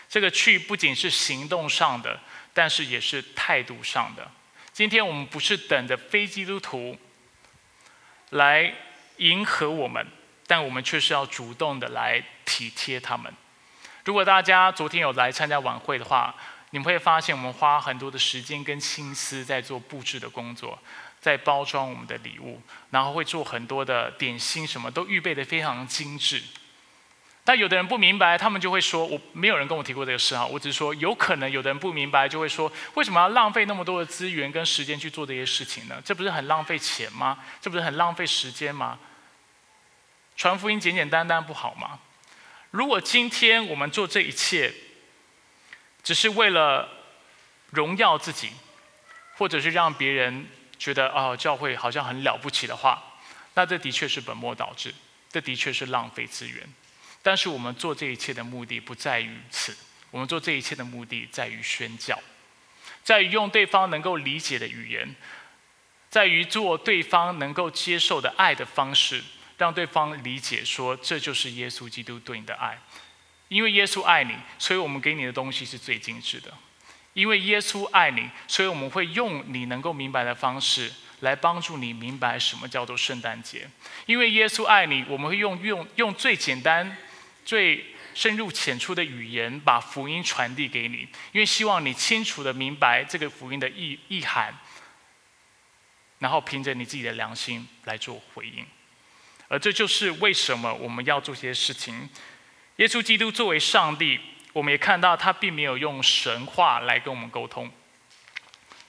[0.09, 2.19] 这个去不仅是行动上的，
[2.55, 4.31] 但是也是态度上的。
[4.73, 6.97] 今天我们不是等着非基督徒
[8.31, 8.73] 来
[9.19, 10.07] 迎合我们，
[10.47, 13.31] 但我们却是要主动的来体贴他们。
[14.09, 16.35] 如果大家昨天有来参加晚会的话，
[16.71, 20.79] 你们会发现我们花很多的时间跟心思在做布置的工作，
[21.21, 26.43] 在包装我们的礼物，然后会做很多的点心，什么都预备的非常精致。
[27.45, 36.01] 但有的人不明白，他们就会说：“我没有人跟我提过这个事啊。”我只是说，有可能有的人不明白，就会说：“为什么要浪费那么多的资源跟时间去做这些事情呢？
[36.03, 37.41] 这不是很浪费钱吗？
[37.61, 38.99] 这不是很浪费时间吗？
[40.35, 41.99] 传福音简简单单不好吗？”
[42.71, 44.73] 如果今天我们做这一切，
[46.03, 46.89] 只是为了
[47.71, 48.51] 荣耀自己，
[49.37, 50.47] 或者是让别人
[50.79, 53.03] 觉得哦教会好像很了不起的话，
[53.55, 54.95] 那这的确是本末倒置，
[55.31, 56.63] 这的确是浪费资源。
[57.23, 59.77] 但是我们做这一切的目的不在于此，
[60.11, 62.19] 我们做这一切的目的在于宣教，
[63.03, 65.17] 在于用对方能够理解的语言，
[66.11, 69.23] 在于做对方能够接受的爱的方式。
[69.59, 72.79] 让对方理解，说这就是耶稣基督对你的爱，
[73.49, 76.55] 因为耶稣爱你，所以我们给你的东西是最精致的。
[77.15, 83.69] 因为耶稣爱你，所以我们会用你能够明白的方式来帮助你明白什么叫做圣诞节。
[84.07, 86.97] 因为耶稣爱你，我们会用用用最简单、
[87.45, 94.57] 最深入浅出的语言把福音传递给你，因为希望你清楚的明白这个福音的意意涵，
[96.21, 98.65] 然后凭着你自己的良心来做回应。
[99.49, 102.09] 而这就是为什么我们要做些事情。
[102.77, 104.21] 耶稣基督作为上帝，
[104.53, 107.71] 我们也看到他并没有用神话来跟我们沟通，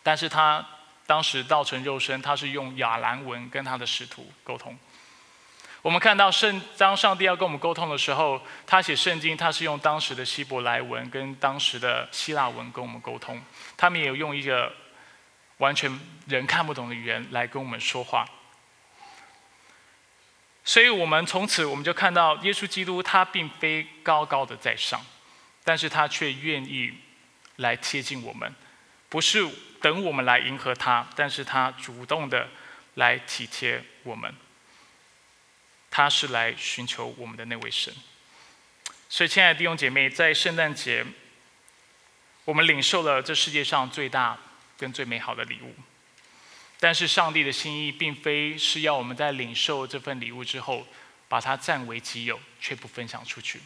[0.04, 0.64] 但是他
[1.08, 4.78] 当时道成肉身，他是用亚兰文跟他的使徒沟通。
[5.82, 13.42] 我们看到圣当上帝要跟我们沟通的时候，他写圣经，他是用当时的希伯来文跟当时的希腊文跟我们沟通。
[13.78, 14.72] 他们也有用一个
[15.58, 18.26] 完全人看不懂的语言来跟我们说话。
[20.70, 25.04] 所以我们从此我们就看到，耶稣基督他并非高高的在上，
[25.64, 26.94] 但是他却愿意
[27.56, 28.54] 来贴近我们，
[29.10, 29.44] 不是
[29.82, 32.48] 等我们来迎合他，但是他主动的
[32.94, 34.32] 来体贴我们，
[35.90, 37.92] 他是来寻求我们的那位神。
[39.10, 41.04] 所以，亲爱的弟兄姐妹，在圣诞节，
[42.46, 44.38] 我们领受了这世界上最大
[44.78, 45.74] 跟最美好的礼物。
[46.80, 50.88] 但是上帝的心意并非是要我们在领受这份礼物之后，
[51.28, 53.60] 把它占为己有，却不分享出去。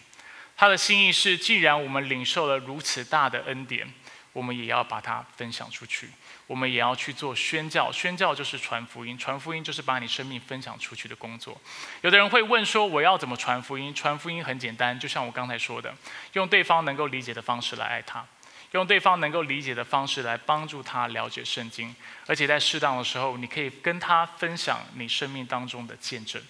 [0.58, 3.92] 他的心意是，既然我们领受了如此大的恩典，
[4.34, 6.10] 我们也要把它分享出去。
[6.48, 11.60] 我们也要去做宣教，宣教就是传福音，传福音就是把你生命分享出去的工作。
[12.02, 13.94] 有的人会问说，我要怎么传福音？
[13.94, 15.96] 传福音很简单，就像我刚才说的，
[16.34, 18.26] 用对方能够理解的方式来爱他。
[18.74, 26.42] 用对方能够理解的方式来帮助他了解圣经，而且在适当的时候，你可以跟他分享你生命当中的见证。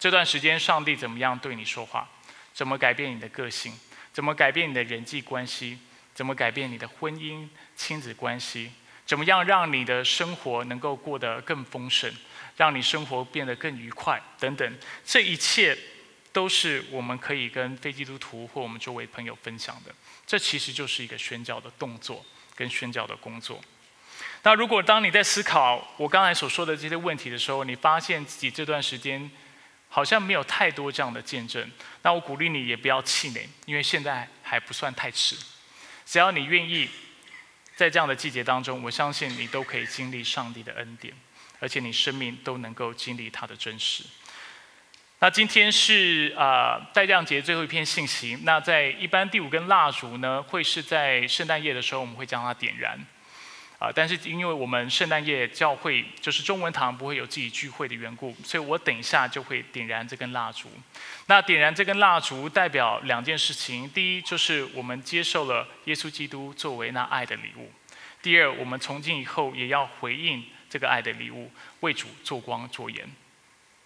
[0.00, 2.08] 这段时间，上帝怎么样对你说话？
[2.52, 3.72] 怎么改变你的个性？
[4.12, 5.78] 怎么改变你的人际关系？
[6.12, 8.72] 怎么改变你的婚姻、亲子关系？
[9.06, 12.12] 怎么样让你的生活能够过得更丰盛？
[12.56, 14.20] 让你生活变得更愉快？
[14.40, 15.78] 等等，这一切
[16.32, 19.94] 都是我们可以跟非基督徒或我们周围朋友分享的。
[20.28, 22.24] 这其实就是一个宣教的动作
[22.54, 23.60] 跟宣教的工作。
[24.42, 29.30] 那如果当你在思考我刚才所说的这些问题的时候，你发现自己这段时间
[29.88, 31.68] 好像没有太多这样的见证，
[32.02, 35.34] 那我鼓励你也不要气馁，因为现在还不算太迟。
[36.04, 36.88] 只要你愿意，
[37.74, 41.14] 在这样的季节当中，我相信你都可以经历上帝的恩典。
[41.60, 44.04] 而且你生命都能够经历他的真实。
[45.20, 48.38] 那今天是啊代降节最后一篇信息。
[48.44, 52.96] 那在一般第五根蜡烛呢，会是在圣诞夜的时候，我们会将它点燃。
[53.80, 60.68] 啊，但是因为我们圣诞夜教会就是中文堂不会有自己聚会的缘故，所以我等一下就会点燃这根蜡烛。
[61.26, 67.66] 那点燃这根蜡烛代表两件事情：第一，就是我们接受了耶稣基督作为那爱的礼物；
[68.22, 71.50] 第二，我们从今以后也要回应这个爱的礼物，
[71.80, 73.08] 为主做光做盐，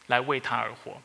[0.08, 1.00] 来为他而活。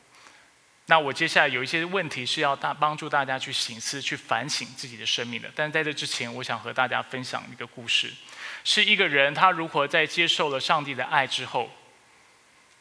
[0.89, 5.51] 那我接下来有一些问题是要大帮助大家去醒思、去反省自己的生命的。
[5.53, 8.13] 但在这之前，我想和大家分享一个故事，
[8.63, 11.69] 是一个人他如何在接受了上帝的爱之后，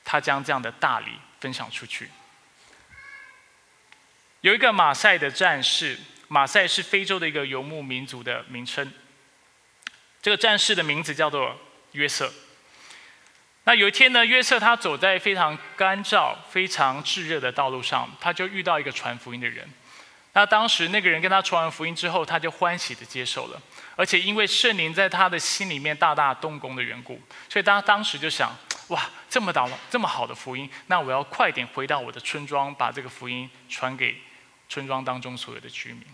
[0.04, 2.08] 他将这样的大礼分享出去。
[4.42, 5.98] 有一个马赛的战士，
[6.28, 8.92] 马赛是非洲的一个游牧民族的名称。
[10.22, 11.58] 这个战士的名字叫做
[11.92, 12.32] 约瑟。
[13.66, 19.68] 那有一天呢，约瑟他走在非常干燥、非常炙热的道路上，他就遇到一个传福音的人。
[20.34, 23.60] 那当时那个人跟他传完福音之后，他就欢喜的接受了，
[23.96, 28.56] 而且因为圣灵在他的心里面大大动工的缘故，所以他当时就想：
[28.88, 34.16] 哇，这么大、这么好的福音，那我要快点回到我的村庄，把这个福音传给
[34.68, 36.04] 村庄当中所有的居民。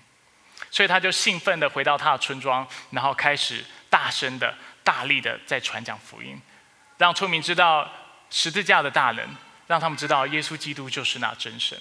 [0.70, 6.40] 所以他就兴奋的回到他的村庄，然后开始大声的、大力的在传讲福音。
[7.03, 7.90] 让村民知道
[8.30, 9.26] 十字架的大能，
[9.66, 11.76] 让他们知道耶稣基督就是那真神。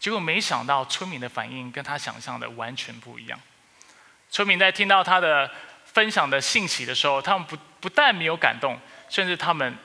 [0.00, 3.38] 结果没想到村民的反应跟他想象的完全不一样。
[4.30, 5.48] 村民在听到他的
[5.84, 8.76] 分享的信息的时候，他们不不但没有感动，
[9.08, 9.76] 甚至他们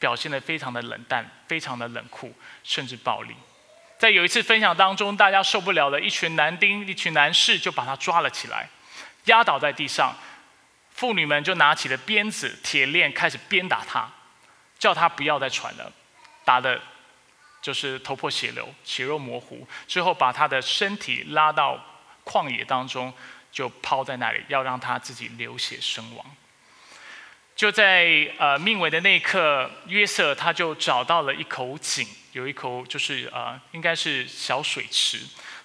[0.00, 2.34] 表现的非常的冷淡，非常的冷酷，
[2.64, 3.36] 甚至暴力。
[3.98, 8.68] 在有一次分享当中，大家受不了了，一群男丁、一群男士就把他抓了起来，
[9.26, 10.12] 压倒在地上。
[11.02, 14.08] 妇女们就拿起了鞭子、铁链，开始鞭打他，
[14.78, 15.92] 叫他不要再喘了，
[16.44, 16.80] 打的，
[17.60, 19.66] 就是头破血流、血肉模糊。
[19.88, 21.84] 之后把他的身体拉到
[22.24, 23.12] 旷野当中，
[23.50, 26.24] 就抛在那里，要让他自己流血身亡。
[27.56, 35.18] 就在呃命危的那一刻，约瑟他就找到了一口井，有一口就是呃应该是小水池。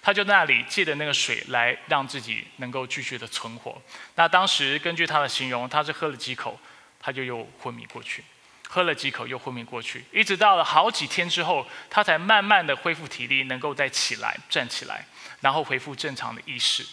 [0.08, 3.78] 他就那里借的那个水来让自己能够继续的存活。
[4.14, 6.58] 那当时根据他的形容，他是喝了几口，
[6.98, 8.22] 他就又昏迷过去；
[8.70, 15.06] 喝了几口又昏迷过去，一直到了好几天之后，他才慢慢的恢复体力，能够再起来站起来，
[15.42, 16.86] 然后恢复正常的意识。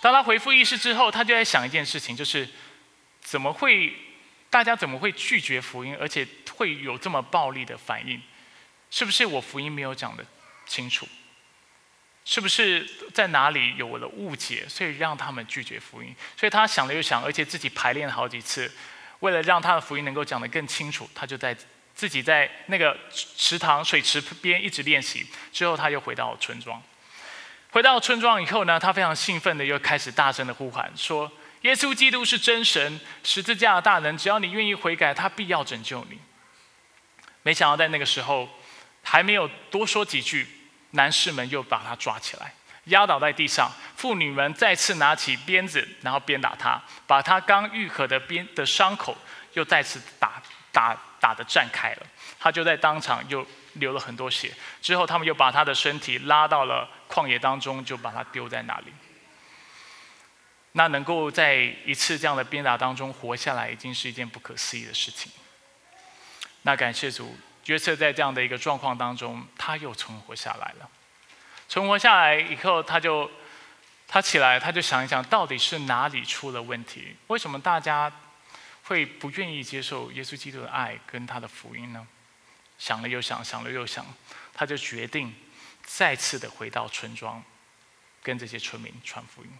[0.00, 2.48] 当他恢复意识之后，他就在想一件事情，就是
[3.20, 3.94] 怎么会
[4.48, 8.18] 大家怎么会拒绝福音，而且会有这么暴力的反应？
[8.90, 10.24] 是不是我福音没有讲的
[10.66, 11.06] 清楚？
[12.24, 16.14] 是不是在哪里有了误解，所以让他们拒绝福音？
[16.36, 18.72] 所以他想了又想，而且自己排练了好几次，
[19.20, 21.56] 为了让他的福音能够讲得更清楚，他就在
[21.94, 25.26] 自己在那个池塘水池边一直练习。
[25.52, 26.80] 之后他又回到村庄，
[27.70, 31.30] 回到村庄以后呢，他非常兴奋的又开始大声的呼喊说
[31.62, 36.18] ：“耶稣基督是真神，十字架的大能，只要你愿意悔改，他必要拯救你。”
[37.42, 38.48] 没想到在那个时候，
[39.02, 40.46] 还没有多说几句。
[40.92, 43.70] 男士们又把他抓起来，压倒在地上。
[43.96, 49.16] 妇女们再次拿起鞭子，然后鞭打他，把他刚愈合的鞭的伤口
[49.52, 52.06] 又再次打打打的绽开了。
[52.38, 54.52] 他就在当场又流了很多血。
[54.80, 58.92] 之后，他们又把他的身体拉到了旷野当中，就把他丢在那里。
[60.72, 65.30] 那能够在一次这样的鞭打当中活下来，已经是一件不可思议的事情。
[66.62, 67.36] 那感谢主。
[67.66, 70.88] 约瑟在这样的一个状况当中，他又存活下来了。
[71.68, 73.30] 存活下来以后，他就
[74.08, 77.16] 他起来，他就想一想，到底是哪里出了问题？
[77.28, 78.12] 为什么大家
[78.84, 82.06] 会不愿意接受耶稣基督的爱跟他的福音呢？
[82.78, 84.04] 想了又想，想了又想，
[84.52, 85.34] 他就决定
[85.84, 87.42] 再次的回到村庄，
[88.22, 89.50] 跟这些村民传福音。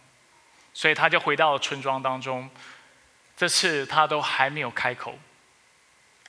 [0.73, 2.49] 所以他就回到村庄当中，
[3.37, 5.17] 这次他都还没有开口。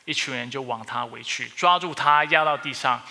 [0.04, 3.02] 一群人就往他围去，抓住他压到地上，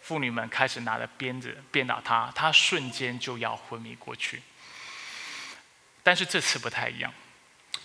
[0.00, 4.42] 妇女们开始拿着鞭子鞭打他，他瞬间就要昏迷过去。
[6.02, 7.14] 但是这次不太一样，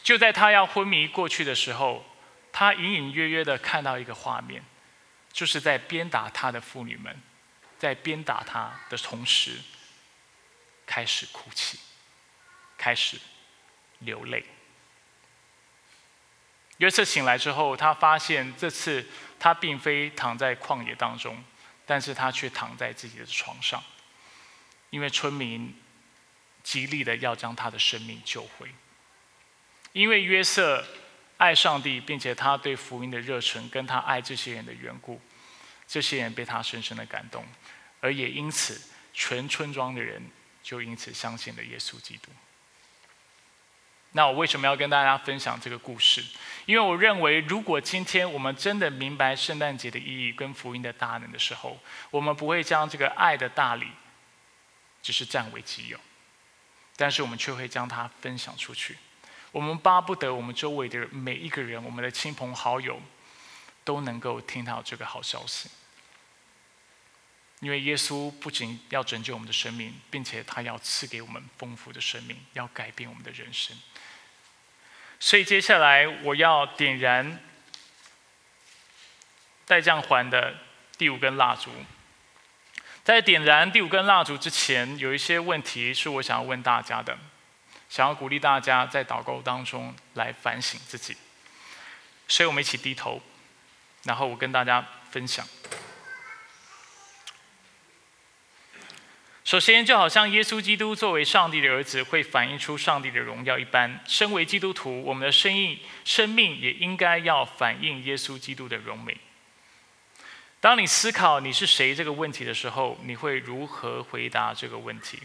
[0.04, 2.06] 就在他要昏迷过去的时候，
[2.52, 4.64] 他隐隐约约的看到一个画面，
[5.32, 7.22] 就是在鞭打他的妇女们，
[7.78, 9.60] 在鞭打他的同时，
[10.86, 11.80] 开始哭泣，
[12.78, 13.18] 开始
[14.00, 14.46] 流泪。
[16.80, 19.06] 约瑟醒来之后，他发现这次
[19.38, 21.42] 他并非躺在旷野当中，
[21.86, 23.84] 但是他却躺在自己的床上，
[24.90, 25.76] 因为村民
[26.64, 28.70] 极力的要将他的生命救回。
[29.92, 30.86] 因为约瑟
[31.38, 35.20] 爱上帝，并且他对福音的热忱，跟他爱这些人的缘故，
[35.88, 37.46] 这些人被他深深的感动，
[38.00, 38.80] 而也因此，
[39.14, 40.22] 全村庄的人
[40.64, 42.30] 就因此相信了耶稣基督。
[44.14, 46.24] 那我为什么要跟大家分享这个故事？
[46.66, 51.80] 因为我认为，如果今天我们真的明白圣诞节的意义跟福音的大能的时候，
[52.10, 53.88] 我们不会将这个爱的大礼
[55.02, 56.00] 只是占为己有，
[56.96, 58.98] 但是我们却会将它分享出去。
[59.52, 63.02] 我们巴不得我们周围的每一个人，我们的亲朋好友
[63.84, 65.70] 都能够听到这个好消息。
[67.60, 73.76] 因为耶稣不仅要拯救我们的生命，并且他要赐给我们丰富的生命，要改变我们的人生。
[75.20, 77.40] 所以接下来我要点燃
[79.66, 80.56] 带降环的
[80.98, 81.70] 第五根蜡烛。
[83.04, 87.18] 在点燃第五根蜡烛之前，有一些问题是我想要问大家的，
[87.90, 91.18] 想要鼓励大家在祷告当中来反省自己。
[92.28, 93.22] 所以我们一起低头，
[94.04, 95.48] 然后我跟大家分享。
[99.50, 109.18] 首先，就好像耶稣基督作为上帝的儿子，会反映出上帝的荣耀一般，身为基督徒，我们的生命生命也应该要反映耶稣基督的荣美。
[110.60, 115.18] 当你思考你是谁这个问题的时候，你会如何回答这个问题？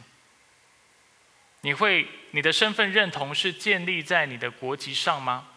[1.60, 5.48] 你会你的身份认同是建立在你的国籍上吗？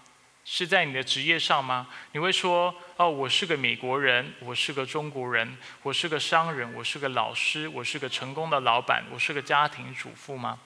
[0.49, 1.89] 是在你的职业上吗？
[2.13, 10.57] 你会说：“哦，我是个美国人，我是个中国人，我是个商人，我是个老师，我是个成功的老板，我是个家庭主妇吗？”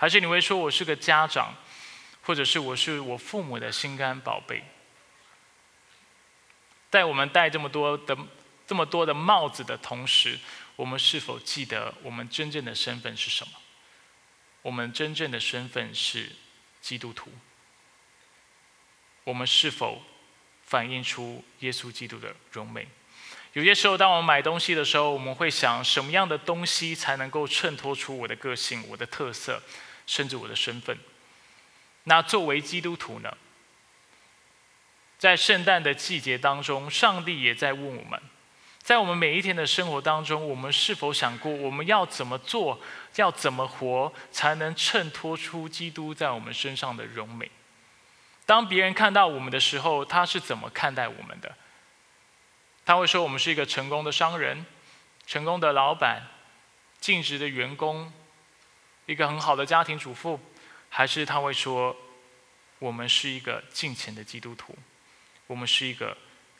[0.00, 1.54] 还是你会说：“我是个家长，
[2.22, 4.64] 或者是我是我父母的心肝宝贝？”
[6.90, 8.16] 在我们戴这么多的
[8.66, 10.38] 这么多的帽子的同时，
[10.76, 13.52] 我们是否记得我们真正的身份是什么？
[14.62, 16.32] 我们真正的身份是
[16.80, 17.30] 基督徒。
[19.26, 20.00] 我们是否
[20.62, 22.86] 反映出耶稣基督的荣美？
[23.54, 29.60] 有些时候，当我们买东西的时候，我们会想，什么样的东西才能够衬托出我的个性、我的特色，
[30.06, 30.96] 甚至我的身份？
[32.04, 33.36] 那作为基督徒呢？
[35.18, 38.20] 在圣诞的季节当中，上帝也在问我们，
[38.78, 42.80] 在我们每一天的生活当中，我们是否想过，我们要怎么做，
[43.16, 47.50] 要怎么活，才能衬托出基督在我们身上的荣美？
[48.46, 51.54] 当别人看到我们的时候，他是怎么看待我们的？
[52.84, 54.64] 他会说我们是一个成功的商人、
[55.26, 56.22] 成功的老板、
[57.00, 58.12] 尽职的员工、
[59.06, 60.40] 一个很好的家庭主妇，
[60.88, 61.96] 还是他会说
[62.78, 64.78] 我们是一个敬虔的基督徒，
[65.48, 66.16] 我们是一个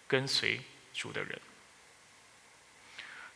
[0.08, 0.60] 跟随
[0.92, 1.40] 主的人？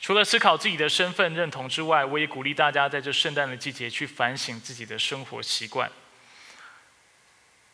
[0.00, 5.88] 除了思考自己的身份认同之外，我也鼓励大家在这圣诞的季节去反省自己的生活习惯。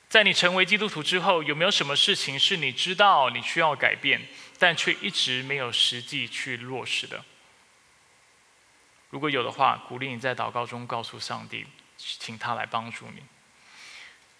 [0.09, 4.25] 在你成为基督徒之后，有没有什么事情是你知道你需要改变，
[4.59, 7.25] 但却一直没有实际去落实的？
[9.11, 13.23] 如果有的话，鼓励你在祷告中告诉上帝，请他来帮助你。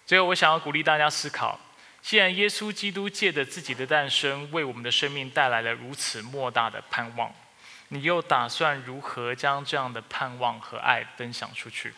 [0.05, 1.59] 最后，我想要鼓励大家思考：
[2.01, 7.33] 既然耶稣基督借着自己的诞生，为我们的生命带来了如此莫大的盼望，
[7.89, 11.93] 你又打算如何将这样的盼望和爱分享出去？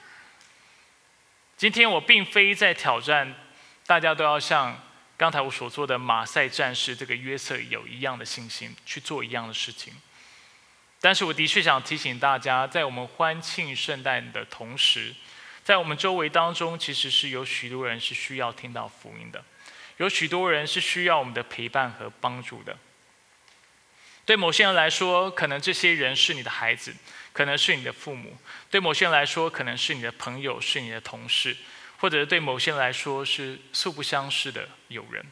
[1.56, 3.36] 今天，我并非在挑战。
[3.90, 4.80] 大家都要像
[5.18, 9.92] 刚才我所做的马赛战士这个约瑟有一样的信心去做一样的事情，
[11.02, 15.16] 但是我的确想提醒大家，在我们欢庆圣诞的同时，
[15.64, 19.44] 在我们周围当中，其实是有许多人是需要听到福音的，
[19.98, 22.78] 有许多人是需要我们的陪伴和帮助的。
[24.24, 26.94] 对某些人来说，可能这些人是你的孩子，
[27.34, 28.38] 可能是你的父母；
[28.70, 31.58] 对某些人来说，可能是你的朋友，是你的同事。
[32.00, 35.26] 或者对某些人来说是素不相识的友人，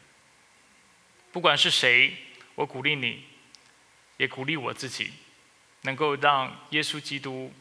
[1.32, 2.14] 不管是谁，
[2.54, 3.24] 我鼓励你，
[4.18, 5.12] 也鼓励我自己，
[5.82, 7.54] 能够让耶稣基督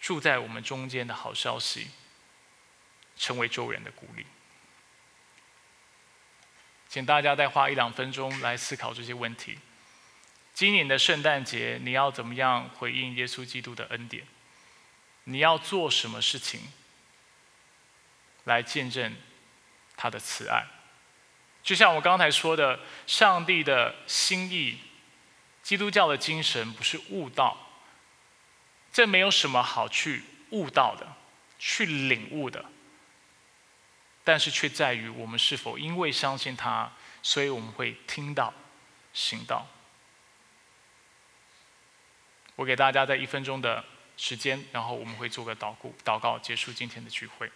[0.00, 1.88] 住在我们中间的好消息，
[3.16, 4.26] 成为周人的鼓励。
[6.88, 9.58] 请大家再花一两分钟来思考这些问题。
[10.52, 14.26] 今年的圣诞节，你要怎么样回应耶稣基督的恩典？
[15.24, 16.60] 你要做什么事情？
[18.44, 19.14] 来见证
[19.96, 20.66] 他的慈爱，
[21.62, 24.78] 就像我刚才说的，上帝的心意，
[25.62, 27.56] 基督教的精神不是悟道，
[28.92, 31.06] 这没有什么好去悟道的，
[31.58, 32.64] 去领悟的，
[34.24, 36.90] 但是却在于我们是否因为相信他，
[37.22, 38.52] 所以我们会听到、
[39.12, 39.68] 行道。
[42.56, 43.84] 我给大家在一分钟的
[44.16, 47.50] 时间，然后我们会做个祷告，祷告结束今天的聚会。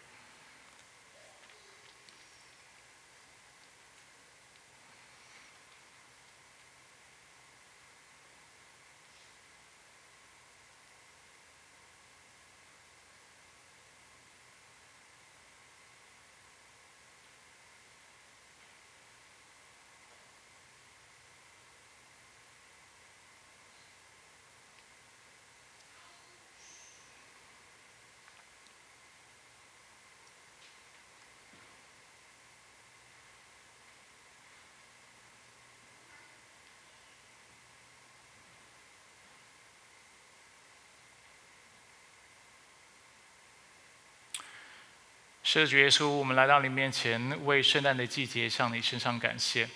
[45.48, 49.68] 是主耶稣，我们来到你面前，为圣诞的季节向你身上感谢。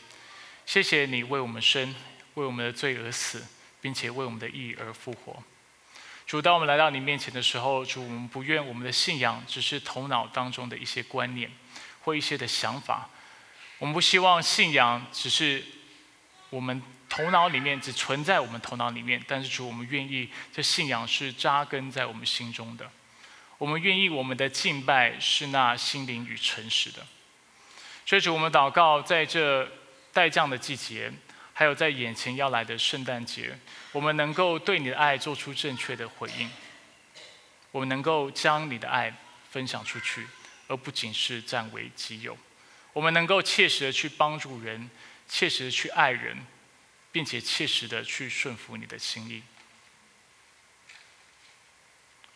[0.66, 1.94] 谢谢你为我们生，
[2.34, 3.46] 为我们的罪而死，
[3.80, 5.40] 并且为我们的义而复活。
[6.26, 11.48] 主，当我们来到你面前的时候，主，我们不愿我们的信仰只是头脑当中的一些观念
[12.02, 13.08] 或一些的想法。
[13.78, 15.64] 我们不希望信仰只是
[16.50, 22.90] 我们头脑里面只存在我们头脑里面，但是主，我们愿意这信仰是扎根在我们心中的。
[23.60, 27.06] 我们愿意，我们的敬拜是那心灵与诚实的。
[28.06, 29.70] 所以主，我们祷告，在这
[30.14, 31.12] 待降的季节，
[31.52, 33.58] 还有在眼前要来的圣诞节，
[33.92, 36.50] 我们能够对你的爱做出正确的回应。
[37.70, 39.14] 我们能够将你的爱
[39.50, 40.26] 分享出去，
[40.66, 42.38] 而不仅是占为己有。
[42.94, 44.88] 我们能够切实的去帮助人，
[45.28, 46.46] 切实的去爱人，
[47.12, 49.42] 并且切实的去顺服你的心意。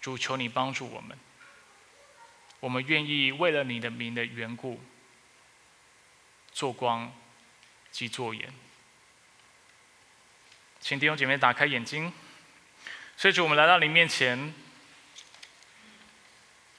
[0.04, 1.18] 主求你帮助我们，
[2.60, 4.78] 我们愿意为了你的名的缘故，
[6.52, 7.10] 做光
[7.90, 8.52] 及做盐。
[10.78, 12.12] 请弟兄姐妹打开眼睛，
[13.16, 14.52] 所以主，我们来到你面前，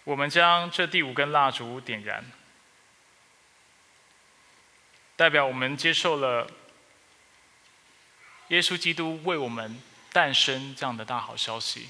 [0.03, 2.32] 我们将这第五根蜡烛点燃，
[5.15, 6.47] 代表我们接受了
[8.49, 9.82] 耶稣基督为我们
[10.13, 11.89] 诞生这样的大好消息。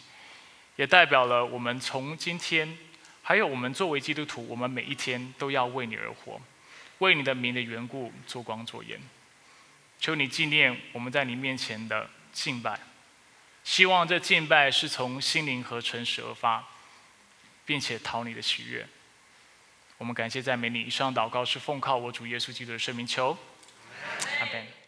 [0.76, 2.78] 也代表了我们从今天，
[3.22, 6.42] 还有我们作为基督徒，我们每一天都要为你而活，
[7.00, 9.00] 为你的名的缘故做光做盐。
[10.00, 12.78] 求你纪念我们在你面前的敬拜，
[13.64, 16.68] 希望这敬拜是从心灵和诚实而发，
[17.66, 18.86] 并且讨你的喜悦。
[19.98, 20.82] 我们感谢赞美你。
[20.82, 23.38] 以上祷告是奉靠我主耶稣基督的圣名求，
[24.42, 24.85] 阿门。